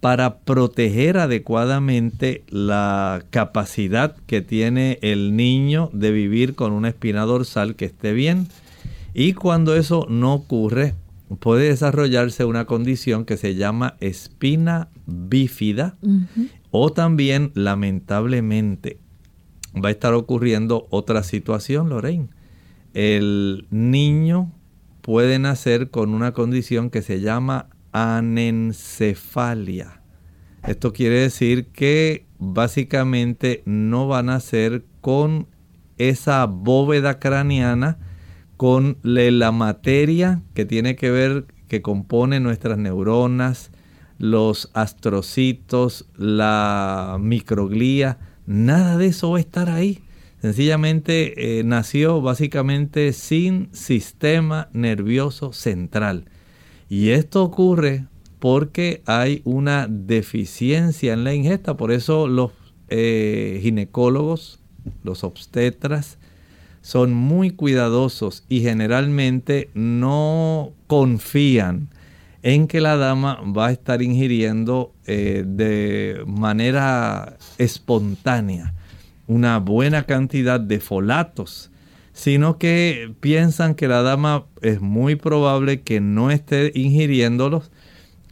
[0.00, 7.74] para proteger adecuadamente la capacidad que tiene el niño de vivir con una espina dorsal
[7.74, 8.46] que esté bien.
[9.12, 10.94] Y cuando eso no ocurre,
[11.40, 15.96] puede desarrollarse una condición que se llama espina bífida
[16.70, 18.98] o también lamentablemente
[19.74, 22.28] va a estar ocurriendo otra situación, Lorraine.
[22.94, 24.52] El niño
[25.02, 30.02] puede nacer con una condición que se llama anencefalia.
[30.66, 35.46] Esto quiere decir que básicamente no va a nacer con
[35.96, 37.98] esa bóveda craneana
[38.56, 43.70] con la materia que tiene que ver, que compone nuestras neuronas,
[44.18, 50.02] los astrocitos, la microglía, nada de eso va a estar ahí.
[50.42, 56.26] Sencillamente eh, nació básicamente sin sistema nervioso central.
[56.88, 58.06] Y esto ocurre
[58.38, 61.76] porque hay una deficiencia en la ingesta.
[61.76, 62.52] Por eso los
[62.88, 64.60] eh, ginecólogos,
[65.02, 66.18] los obstetras,
[66.80, 71.88] son muy cuidadosos y generalmente no confían
[72.42, 78.74] en que la dama va a estar ingiriendo eh, de manera espontánea
[79.28, 81.70] una buena cantidad de folatos,
[82.18, 87.70] sino que piensan que la dama es muy probable que no esté ingiriéndolos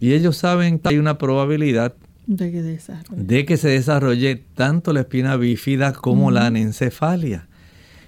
[0.00, 1.94] y ellos saben que hay una probabilidad
[2.26, 7.46] de que, se desarrolle tanto la espina bífida como la anencefalia.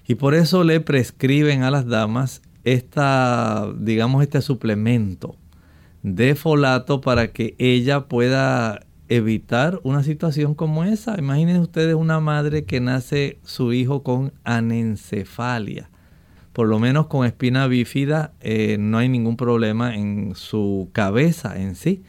[0.08, 5.36] Y por eso le prescriben a las damas esta, digamos, este suplemento
[6.02, 11.18] de folato para que ella pueda evitar una situación como esa.
[11.18, 15.90] Imaginen ustedes una madre que nace su hijo con anencefalia.
[16.52, 21.74] Por lo menos con espina bífida eh, no hay ningún problema en su cabeza en
[21.74, 22.02] sí.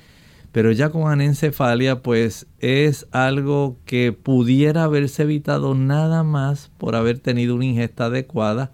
[0.51, 7.19] Pero ya con anencefalia, pues es algo que pudiera haberse evitado nada más por haber
[7.19, 8.71] tenido una ingesta adecuada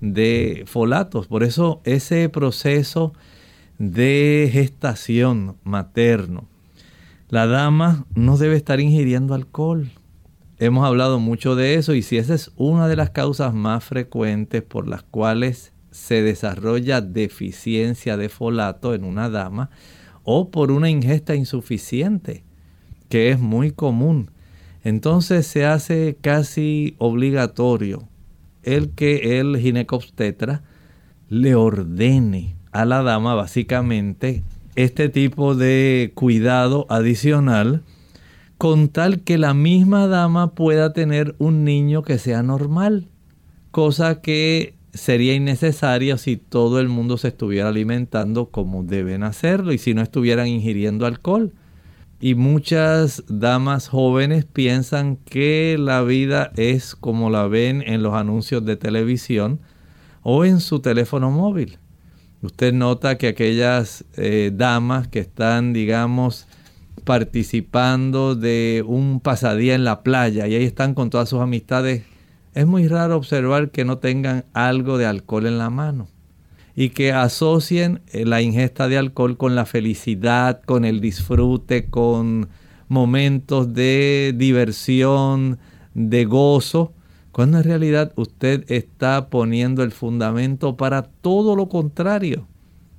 [0.00, 1.26] de folatos.
[1.26, 3.12] Por eso ese proceso
[3.78, 6.48] de gestación materno,
[7.30, 9.90] la dama no debe estar ingiriendo alcohol.
[10.58, 14.62] Hemos hablado mucho de eso y si esa es una de las causas más frecuentes
[14.62, 19.70] por las cuales se desarrolla deficiencia de folato en una dama
[20.24, 22.44] o por una ingesta insuficiente,
[23.08, 24.30] que es muy común.
[24.82, 28.08] Entonces se hace casi obligatorio
[28.62, 30.62] el que el ginecobstetra
[31.28, 34.42] le ordene a la dama básicamente
[34.78, 37.82] este tipo de cuidado adicional
[38.58, 43.08] con tal que la misma dama pueda tener un niño que sea normal,
[43.72, 49.78] cosa que sería innecesaria si todo el mundo se estuviera alimentando como deben hacerlo y
[49.78, 51.54] si no estuvieran ingiriendo alcohol.
[52.20, 58.64] Y muchas damas jóvenes piensan que la vida es como la ven en los anuncios
[58.64, 59.58] de televisión
[60.22, 61.78] o en su teléfono móvil.
[62.40, 66.46] Usted nota que aquellas eh, damas que están, digamos,
[67.04, 72.04] participando de un pasadía en la playa y ahí están con todas sus amistades,
[72.54, 76.08] es muy raro observar que no tengan algo de alcohol en la mano
[76.76, 82.50] y que asocien eh, la ingesta de alcohol con la felicidad, con el disfrute, con
[82.86, 85.58] momentos de diversión,
[85.94, 86.92] de gozo,
[87.38, 92.48] cuando en realidad usted está poniendo el fundamento para todo lo contrario,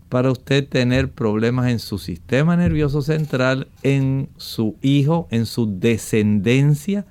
[0.07, 7.05] para usted tener problemas en su sistema nervioso central, en su hijo, en su descendencia,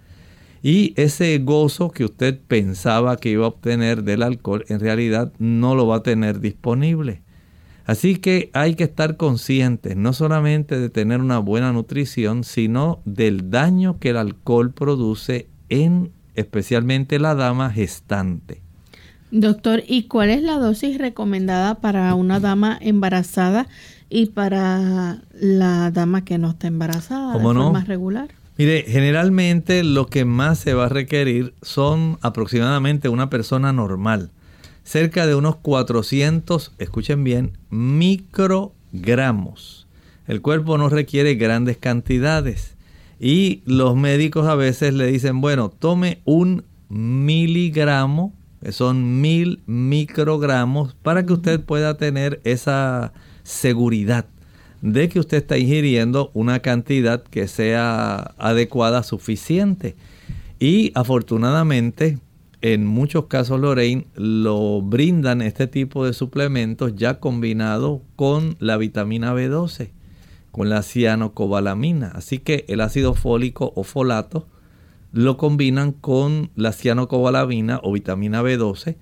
[0.63, 5.75] y ese gozo que usted pensaba que iba a obtener del alcohol, en realidad no
[5.75, 7.21] lo va a tener disponible.
[7.85, 13.51] Así que hay que estar conscientes no solamente de tener una buena nutrición, sino del
[13.51, 18.63] daño que el alcohol produce en especialmente la dama gestante.
[19.31, 23.67] Doctor, ¿y cuál es la dosis recomendada para una dama embarazada
[24.09, 28.31] y para la dama que no está embarazada de forma regular?
[28.57, 34.31] Mire, generalmente lo que más se va a requerir son aproximadamente una persona normal,
[34.83, 39.87] cerca de unos 400, escuchen bien, microgramos.
[40.27, 42.78] El cuerpo no requiere grandes cantidades
[43.21, 50.95] y los médicos a veces le dicen, bueno, tome un miligramo, que son mil microgramos,
[50.95, 53.13] para que usted pueda tener esa
[53.43, 54.27] seguridad
[54.81, 59.97] de que usted está ingiriendo una cantidad que sea adecuada, suficiente.
[60.61, 62.19] Y afortunadamente,
[62.61, 69.35] en muchos casos, Lorraine, lo brindan este tipo de suplementos ya combinado con la vitamina
[69.35, 69.91] B12,
[70.51, 72.13] con la cianocobalamina.
[72.15, 74.47] Así que el ácido fólico o folato
[75.13, 78.97] lo combinan con la cianocobalamina o vitamina B12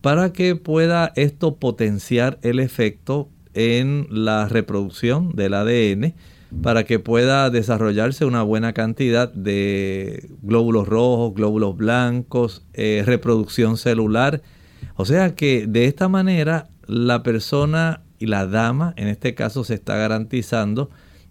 [0.00, 6.14] para que pueda esto potenciar el efecto en la reproducción del ADN
[6.62, 14.42] para que pueda desarrollarse una buena cantidad de glóbulos rojos, glóbulos blancos, eh, reproducción celular.
[14.96, 19.74] O sea que de esta manera la persona y la dama, en este caso, se
[19.74, 20.90] está garantizando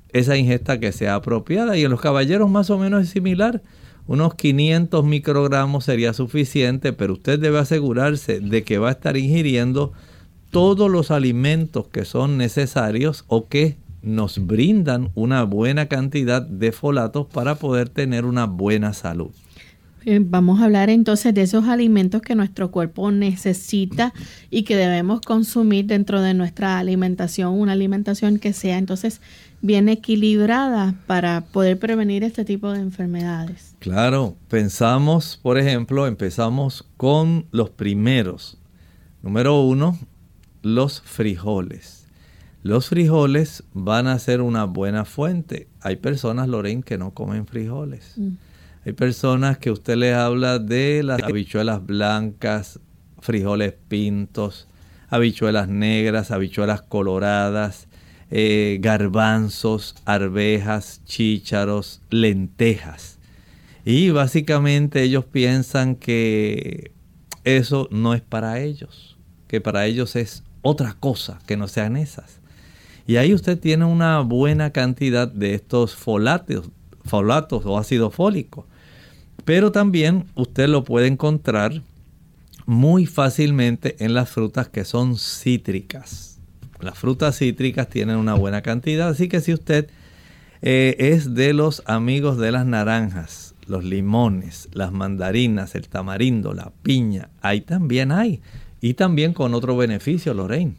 [0.09, 1.75] esa ingesta que sea apropiada.
[1.75, 3.63] Y en los caballeros más o menos es similar.
[4.05, 9.93] Unos 500 microgramos sería suficiente, pero usted debe asegurarse de que va a estar ingiriendo
[10.51, 17.25] todos los alimentos que son necesarios o que nos brindan una buena cantidad de folatos
[17.25, 19.31] para poder tener una buena salud.
[20.05, 24.13] Eh, vamos a hablar entonces de esos alimentos que nuestro cuerpo necesita
[24.49, 29.21] y que debemos consumir dentro de nuestra alimentación, una alimentación que sea entonces
[29.61, 33.75] bien equilibrada para poder prevenir este tipo de enfermedades.
[33.79, 38.57] Claro, pensamos, por ejemplo, empezamos con los primeros.
[39.21, 39.97] Número uno,
[40.61, 42.05] los frijoles.
[42.61, 45.67] Los frijoles van a ser una buena fuente.
[45.81, 48.13] Hay personas, Lorraine, que no comen frijoles.
[48.17, 48.31] Mm.
[48.85, 52.81] Hay personas que usted les habla de las habichuelas blancas,
[53.21, 54.67] frijoles pintos,
[55.09, 57.87] habichuelas negras, habichuelas coloradas,
[58.29, 63.19] eh, garbanzos, arvejas, chícharos, lentejas.
[63.85, 66.91] Y básicamente ellos piensan que
[67.45, 69.17] eso no es para ellos,
[69.47, 72.41] que para ellos es otra cosa que no sean esas.
[73.07, 76.69] Y ahí usted tiene una buena cantidad de estos folatos,
[77.05, 78.67] folatos o ácido fólico.
[79.45, 81.81] Pero también usted lo puede encontrar
[82.65, 86.39] muy fácilmente en las frutas que son cítricas.
[86.79, 89.89] Las frutas cítricas tienen una buena cantidad, así que si usted
[90.61, 96.71] eh, es de los amigos de las naranjas, los limones, las mandarinas, el tamarindo, la
[96.83, 98.41] piña, ahí también hay.
[98.81, 100.75] Y también con otro beneficio, Lorraine.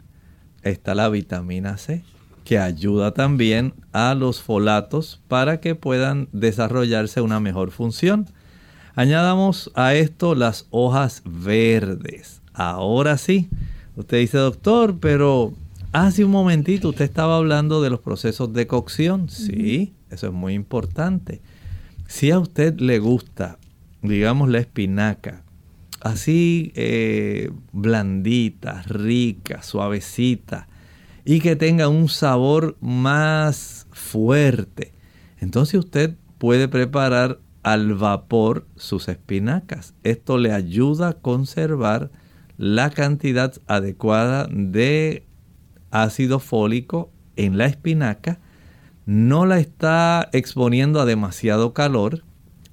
[0.63, 2.03] Está la vitamina C,
[2.45, 8.27] que ayuda también a los folatos para que puedan desarrollarse una mejor función.
[8.97, 12.41] Añadamos a esto las hojas verdes.
[12.53, 13.49] Ahora sí,
[13.97, 15.53] usted dice, doctor, pero
[15.91, 19.29] hace un momentito usted estaba hablando de los procesos de cocción.
[19.29, 21.41] Sí, eso es muy importante.
[22.07, 23.59] Si a usted le gusta,
[24.01, 25.43] digamos, la espinaca,
[26.01, 30.69] así eh, blandita, rica, suavecita,
[31.25, 34.93] y que tenga un sabor más fuerte,
[35.41, 39.95] entonces usted puede preparar al vapor sus espinacas.
[40.05, 42.11] Esto le ayuda a conservar
[42.57, 45.27] la cantidad adecuada de
[45.91, 48.39] ácido fólico en la espinaca,
[49.07, 52.23] no la está exponiendo a demasiado calor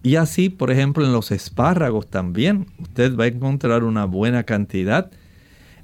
[0.03, 5.11] y así, por ejemplo, en los espárragos también usted va a encontrar una buena cantidad.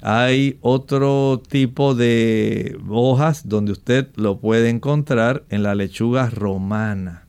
[0.02, 7.27] Hay otro tipo de hojas donde usted lo puede encontrar en la lechuga romana.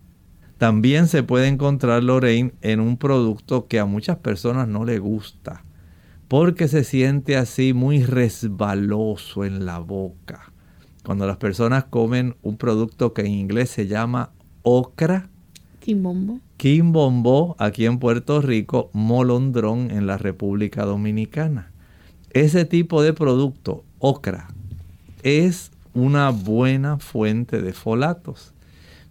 [0.58, 5.64] También se puede encontrar Lorraine en un producto que a muchas personas no le gusta,
[6.26, 10.52] porque se siente así muy resbaloso en la boca.
[11.04, 14.30] Cuando las personas comen un producto que en inglés se llama
[14.62, 15.30] ocra,
[15.78, 16.40] Quimbombo.
[16.56, 21.70] quimbombo aquí en Puerto Rico, molondrón en la República Dominicana.
[22.30, 24.48] Ese tipo de producto, ocra,
[25.22, 28.52] es una buena fuente de folatos.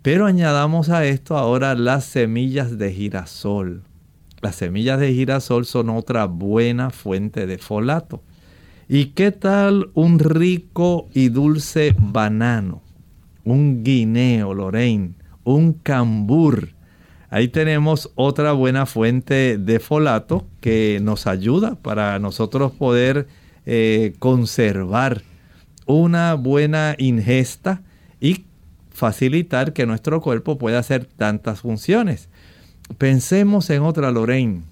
[0.01, 3.83] Pero añadamos a esto ahora las semillas de girasol.
[4.41, 8.23] Las semillas de girasol son otra buena fuente de folato.
[8.87, 12.81] ¿Y qué tal un rico y dulce banano?
[13.43, 16.69] Un guineo, Lorraine, un cambur.
[17.29, 23.27] Ahí tenemos otra buena fuente de folato que nos ayuda para nosotros poder
[23.65, 25.23] eh, conservar
[25.85, 27.81] una buena ingesta
[28.21, 28.45] y
[28.97, 32.29] facilitar que nuestro cuerpo pueda hacer tantas funciones.
[32.97, 34.63] Pensemos en otra Lorraine.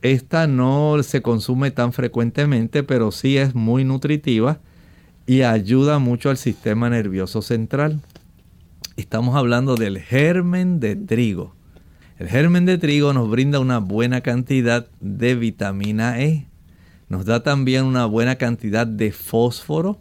[0.00, 4.60] Esta no se consume tan frecuentemente, pero sí es muy nutritiva
[5.26, 8.00] y ayuda mucho al sistema nervioso central.
[8.96, 11.56] Estamos hablando del germen de trigo.
[12.20, 16.46] El germen de trigo nos brinda una buena cantidad de vitamina E.
[17.08, 19.98] Nos da también una buena cantidad de fósforo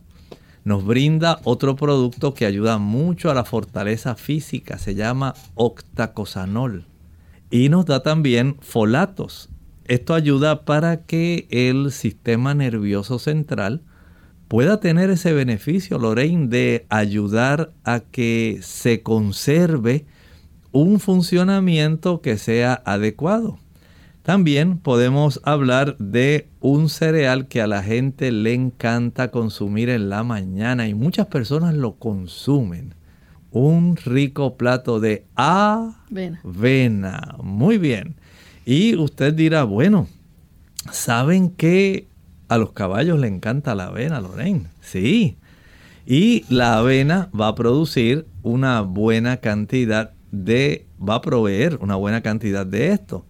[0.64, 6.86] nos brinda otro producto que ayuda mucho a la fortaleza física, se llama octacosanol.
[7.52, 9.50] Y nos da también folatos.
[9.86, 13.82] Esto ayuda para que el sistema nervioso central
[14.48, 20.06] pueda tener ese beneficio, Lorraine, de ayudar a que se conserve
[20.72, 23.60] un funcionamiento que sea adecuado.
[24.24, 30.24] También podemos hablar de un cereal que a la gente le encanta consumir en la
[30.24, 32.96] mañana y muchas personas lo consumen.
[33.52, 37.36] Un rico plato de avena.
[37.44, 38.16] Muy bien.
[38.66, 40.08] Y usted dirá, bueno,
[40.90, 42.08] ¿saben que
[42.48, 44.68] a los caballos le encanta la avena, Lorraine?
[44.80, 45.36] Sí.
[46.06, 52.22] Y la avena va a producir una buena cantidad de, va a proveer una buena
[52.22, 53.26] cantidad de esto.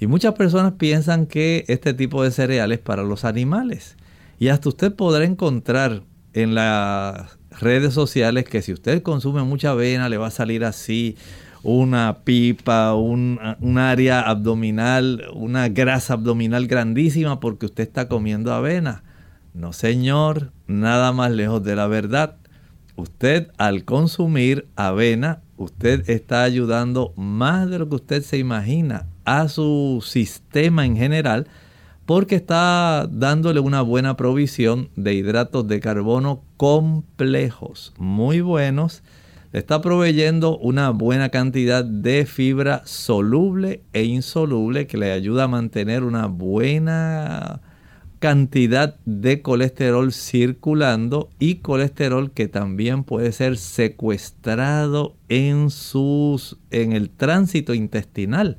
[0.00, 3.96] Y muchas personas piensan que este tipo de cereales para los animales.
[4.38, 10.08] Y hasta usted podrá encontrar en las redes sociales que si usted consume mucha avena
[10.08, 11.16] le va a salir así
[11.62, 19.02] una pipa, un, un, área abdominal, una grasa abdominal grandísima porque usted está comiendo avena.
[19.54, 22.36] No, señor, nada más lejos de la verdad.
[22.96, 29.48] Usted al consumir avena, usted está ayudando más de lo que usted se imagina a
[29.48, 31.46] su sistema en general
[32.06, 39.02] porque está dándole una buena provisión de hidratos de carbono complejos, muy buenos.
[39.52, 45.48] Le está proveyendo una buena cantidad de fibra soluble e insoluble que le ayuda a
[45.48, 47.60] mantener una buena
[48.18, 57.10] cantidad de colesterol circulando y colesterol que también puede ser secuestrado en sus en el
[57.10, 58.58] tránsito intestinal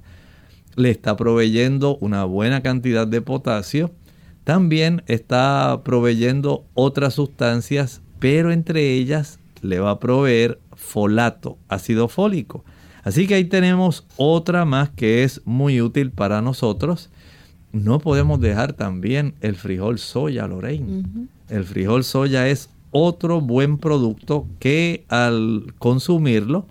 [0.75, 3.91] le está proveyendo una buena cantidad de potasio,
[4.43, 12.63] también está proveyendo otras sustancias, pero entre ellas le va a proveer folato, ácido fólico.
[13.03, 17.09] Así que ahí tenemos otra más que es muy útil para nosotros.
[17.71, 21.03] No podemos dejar también el frijol soya, Lorraine.
[21.49, 26.67] El frijol soya es otro buen producto que al consumirlo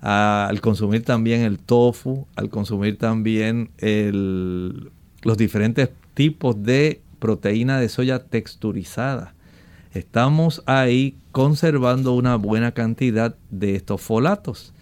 [0.00, 8.20] al consumir también el tofu, al consumir también los diferentes tipos de proteína de soya
[8.20, 9.34] texturizada.
[9.92, 14.72] Estamos ahí conservando una buena cantidad de estos folatos.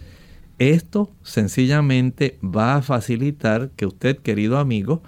[0.59, 5.01] Esto sencillamente va a facilitar que usted, querido amigo,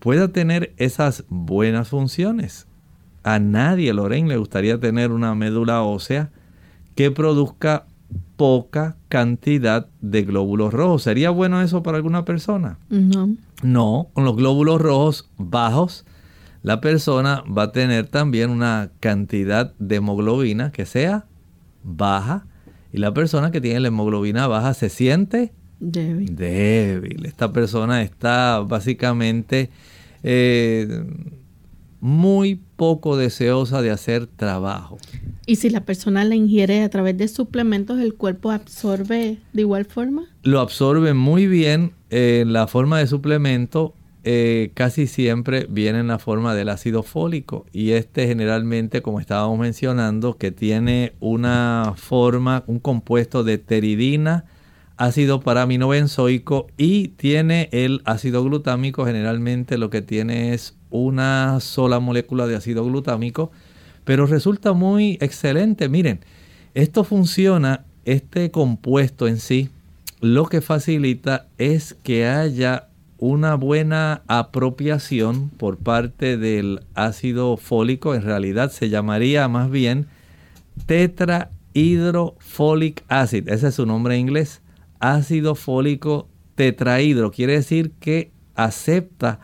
[0.00, 2.66] pueda tener esas buenas funciones.
[3.22, 6.30] A nadie, Lorraine, le gustaría tener una médula ósea
[6.94, 7.86] que produzca
[8.36, 11.02] poca cantidad de glóbulos rojos.
[11.02, 12.78] ¿Sería bueno eso para alguna persona?
[12.90, 13.30] No.
[13.62, 16.04] No, con los glóbulos rojos bajos,
[16.62, 21.26] la persona va a tener también una cantidad de hemoglobina que sea
[21.82, 22.46] baja
[22.92, 26.34] y la persona que tiene la hemoglobina baja se siente débil.
[26.36, 27.26] débil.
[27.26, 29.70] Esta persona está básicamente
[30.22, 31.04] eh,
[32.04, 34.98] muy poco deseosa de hacer trabajo.
[35.46, 39.86] ¿Y si la persona la ingiere a través de suplementos, el cuerpo absorbe de igual
[39.86, 40.24] forma?
[40.42, 43.94] Lo absorbe muy bien en la forma de suplemento.
[44.22, 49.58] Eh, casi siempre viene en la forma del ácido fólico y este generalmente, como estábamos
[49.58, 54.44] mencionando, que tiene una forma, un compuesto de teridina,
[54.98, 62.46] ácido paraminobenzoico y tiene el ácido glutámico, generalmente lo que tiene es una sola molécula
[62.46, 63.50] de ácido glutámico
[64.04, 65.88] pero resulta muy excelente.
[65.88, 66.20] Miren,
[66.74, 69.70] esto funciona, este compuesto en sí,
[70.20, 72.88] lo que facilita es que haya
[73.18, 80.06] una buena apropiación por parte del ácido fólico, en realidad se llamaría más bien
[80.86, 84.60] tetrahidrofolic acid, ese es su nombre en inglés,
[84.98, 89.40] ácido fólico tetrahidro, quiere decir que acepta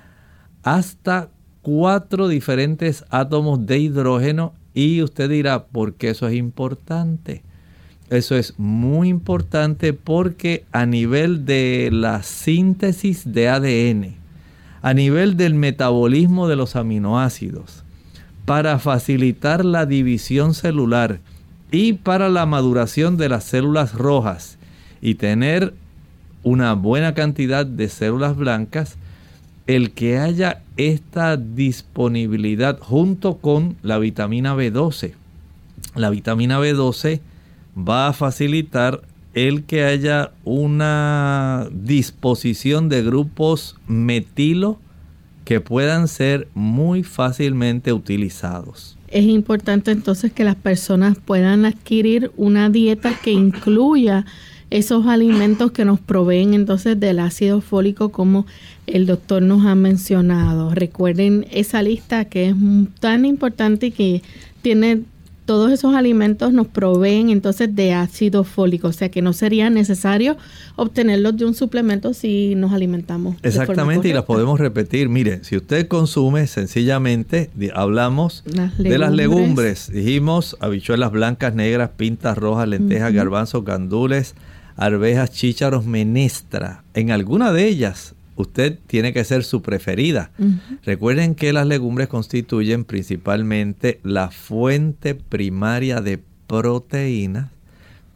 [0.63, 1.31] hasta
[1.63, 7.43] cuatro diferentes átomos de hidrógeno y usted dirá, ¿por qué eso es importante?
[8.09, 14.17] Eso es muy importante porque a nivel de la síntesis de ADN,
[14.83, 17.85] a nivel del metabolismo de los aminoácidos,
[18.47, 21.21] para facilitar la división celular
[21.71, 24.59] y para la maduración de las células rojas
[25.01, 25.75] y tener
[26.43, 28.97] una buena cantidad de células blancas,
[29.67, 35.13] el que haya esta disponibilidad junto con la vitamina B12.
[35.95, 37.21] La vitamina B12
[37.77, 39.03] va a facilitar
[39.35, 44.79] el que haya una disposición de grupos metilo
[45.45, 48.97] que puedan ser muy fácilmente utilizados.
[49.09, 54.25] Es importante entonces que las personas puedan adquirir una dieta que incluya
[54.71, 58.47] esos alimentos que nos proveen entonces del ácido fólico como
[58.93, 60.75] el doctor nos ha mencionado.
[60.75, 62.55] Recuerden esa lista que es
[63.01, 64.23] tan importante y que
[64.63, 65.03] tiene
[65.51, 70.37] todos esos alimentos nos proveen entonces de ácido fólico, o sea que no sería necesario
[70.77, 73.35] obtenerlos de un suplemento si nos alimentamos.
[73.43, 75.09] Exactamente, y las podemos repetir.
[75.09, 78.45] Mire, si usted consume sencillamente, hablamos
[78.79, 84.37] de las legumbres, dijimos habichuelas blancas, negras, pintas rojas, lentejas, garbanzos, gandules,
[84.77, 86.85] arvejas, chícharos, menestra.
[86.95, 90.31] En alguna de ellas usted tiene que ser su preferida.
[90.85, 97.51] Recuerden que las legumbres constituyen principalmente la fuente primaria de proteínas,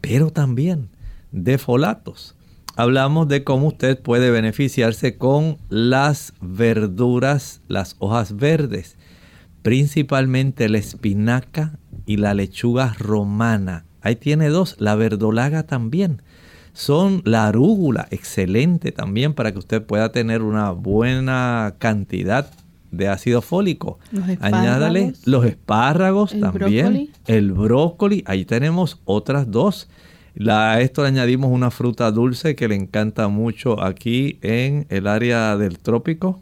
[0.01, 0.89] pero también
[1.31, 2.35] de folatos.
[2.75, 8.97] Hablamos de cómo usted puede beneficiarse con las verduras, las hojas verdes,
[9.61, 13.85] principalmente la espinaca y la lechuga romana.
[14.01, 16.21] Ahí tiene dos, la verdolaga también
[16.75, 22.51] son la arúgula, excelente también para que usted pueda tener una buena cantidad
[22.91, 23.97] de ácido fólico.
[24.41, 29.87] Añádale los espárragos también, el brócoli, ahí tenemos otras dos.
[30.49, 35.55] a esto le añadimos una fruta dulce que le encanta mucho aquí en el área
[35.55, 36.41] del trópico,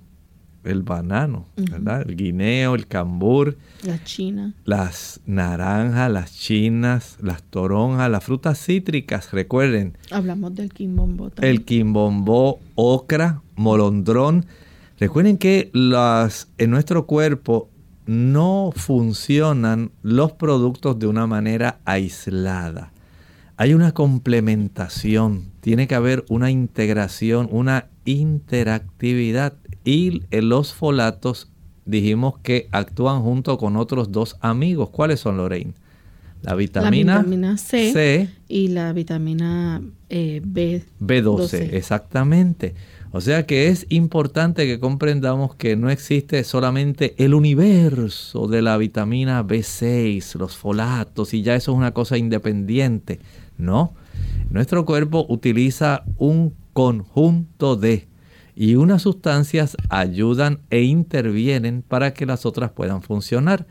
[0.64, 2.06] el banano, ¿verdad?
[2.08, 3.58] El guineo, el cambur.
[3.84, 4.54] La china.
[4.66, 9.98] Las naranjas, las chinas, las toronjas, las frutas cítricas, recuerden.
[10.12, 11.56] Hablamos del quimbombó también.
[11.56, 14.46] El quimbombó, ocra, molondrón.
[15.00, 17.70] Recuerden que las, en nuestro cuerpo
[18.06, 22.92] no funcionan los productos de una manera aislada.
[23.56, 29.54] Hay una complementación, tiene que haber una integración, una interactividad
[29.84, 31.50] y los folatos
[31.86, 34.90] dijimos que actúan junto con otros dos amigos.
[34.90, 35.74] ¿Cuáles son, Lorraine?
[36.42, 41.74] La vitamina, C, y la vitamina eh, B, B12.
[41.74, 42.76] Exactamente.
[43.12, 48.76] O sea que es importante que comprendamos que no existe solamente el universo de la
[48.78, 53.20] vitamina B6, los folatos, y ya eso es una cosa independiente.
[53.58, 53.94] No,
[54.50, 58.08] nuestro cuerpo utiliza un conjunto de
[58.56, 63.66] y unas sustancias ayudan e intervienen para que las otras puedan funcionar.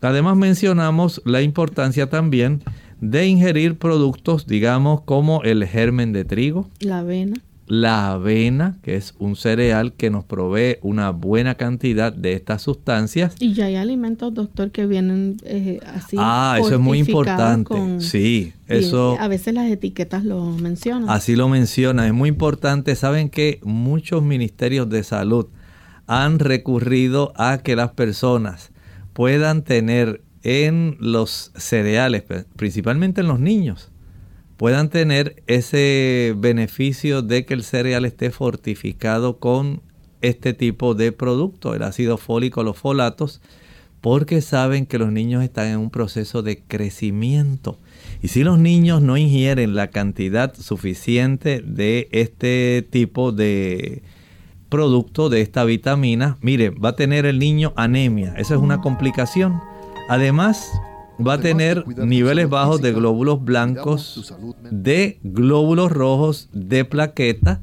[0.00, 2.62] Además mencionamos la importancia también
[3.00, 7.36] de ingerir productos, digamos, como el germen de trigo, la avena,
[7.66, 13.34] la avena, que es un cereal que nos provee una buena cantidad de estas sustancias.
[13.38, 16.16] Y ya hay alimentos, doctor, que vienen eh, así.
[16.18, 18.00] Ah, eso es muy importante.
[18.00, 19.16] sí, eso.
[19.20, 21.08] A veces las etiquetas lo mencionan.
[21.08, 22.94] Así lo menciona, es muy importante.
[22.96, 25.46] Saben que muchos ministerios de salud
[26.06, 28.72] han recurrido a que las personas
[29.12, 32.24] puedan tener en los cereales,
[32.56, 33.91] principalmente en los niños,
[34.62, 39.82] puedan tener ese beneficio de que el cereal esté fortificado con
[40.20, 43.40] este tipo de producto, el ácido fólico, los folatos,
[44.00, 47.80] porque saben que los niños están en un proceso de crecimiento.
[48.22, 54.04] Y si los niños no ingieren la cantidad suficiente de este tipo de
[54.68, 58.32] producto, de esta vitamina, mire, va a tener el niño anemia.
[58.36, 59.60] Esa es una complicación
[60.08, 60.70] Además,
[61.18, 64.34] va a tener niveles bajos de glóbulos blancos,
[64.70, 67.62] de glóbulos rojos, de plaqueta.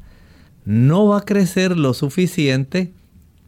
[0.66, 2.93] No va a crecer lo suficiente.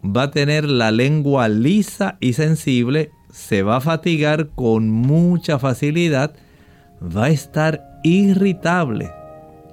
[0.04, 3.12] Va a tener la lengua lisa y sensible.
[3.32, 6.34] Se va a fatigar con mucha facilidad.
[7.02, 9.12] Va a estar irritable.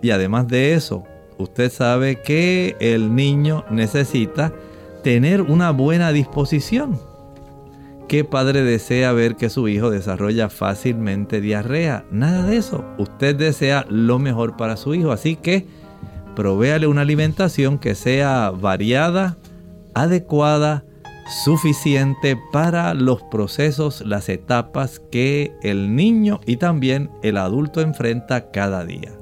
[0.03, 1.05] Y además de eso,
[1.39, 4.53] usted sabe que el niño necesita
[5.03, 7.08] tener una buena disposición.
[8.09, 12.07] ¿Qué padre desea ver que su hijo desarrolla fácilmente diarrea?
[12.11, 12.83] Nada de eso.
[12.97, 15.67] Usted desea lo mejor para su hijo, así que
[16.35, 19.37] provéale una alimentación que sea variada,
[19.93, 20.85] adecuada,
[21.45, 28.87] suficiente para los procesos, las etapas que el niño y también el adulto enfrenta cada
[28.87, 29.18] día.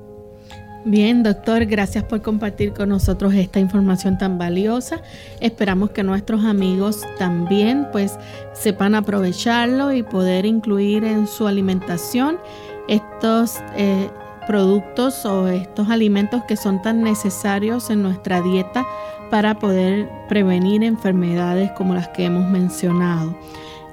[0.89, 5.03] Bien, doctor, gracias por compartir con nosotros esta información tan valiosa.
[5.41, 8.16] Esperamos que nuestros amigos también pues
[8.53, 12.39] sepan aprovecharlo y poder incluir en su alimentación
[12.87, 14.09] estos eh,
[14.47, 18.87] productos o estos alimentos que son tan necesarios en nuestra dieta
[19.28, 23.37] para poder prevenir enfermedades como las que hemos mencionado.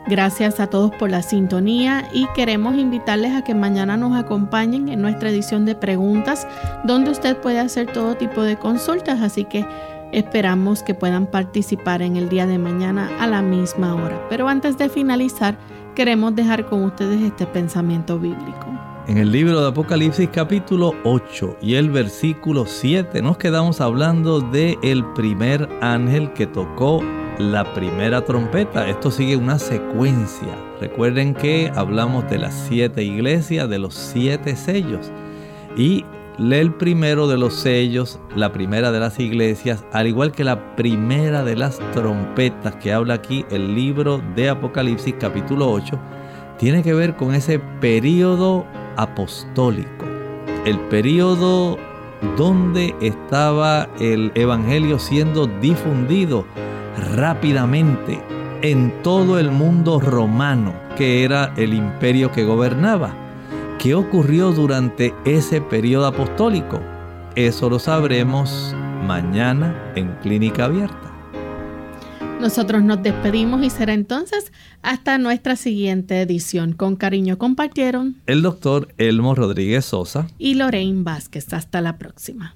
[0.05, 5.01] Gracias a todos por la sintonía y queremos invitarles a que mañana nos acompañen en
[5.01, 6.45] nuestra edición de preguntas
[6.83, 9.65] donde usted puede hacer todo tipo de consultas, así que
[10.11, 14.21] esperamos que puedan participar en el día de mañana a la misma hora.
[14.29, 15.57] Pero antes de finalizar,
[15.95, 18.67] queremos dejar con ustedes este pensamiento bíblico.
[19.07, 24.77] En el libro de Apocalipsis capítulo 8 y el versículo 7 nos quedamos hablando de
[24.83, 27.01] el primer ángel que tocó
[27.39, 28.88] la primera trompeta.
[28.88, 30.55] Esto sigue una secuencia.
[30.79, 35.11] Recuerden que hablamos de las siete iglesias, de los siete sellos.
[35.75, 36.05] Y
[36.39, 41.43] el primero de los sellos, la primera de las iglesias, al igual que la primera
[41.43, 45.99] de las trompetas que habla aquí el libro de Apocalipsis capítulo 8,
[46.57, 48.65] tiene que ver con ese periodo
[48.95, 50.05] apostólico.
[50.65, 51.77] El periodo
[52.38, 56.45] donde estaba el Evangelio siendo difundido
[57.15, 58.21] rápidamente
[58.61, 63.13] en todo el mundo romano, que era el imperio que gobernaba.
[63.77, 66.79] ¿Qué ocurrió durante ese periodo apostólico?
[67.35, 68.73] Eso lo sabremos
[69.05, 71.11] mañana en Clínica Abierta.
[72.39, 76.73] Nosotros nos despedimos y será entonces hasta nuestra siguiente edición.
[76.73, 81.53] Con cariño compartieron el doctor Elmo Rodríguez Sosa y Lorraine Vázquez.
[81.53, 82.55] Hasta la próxima.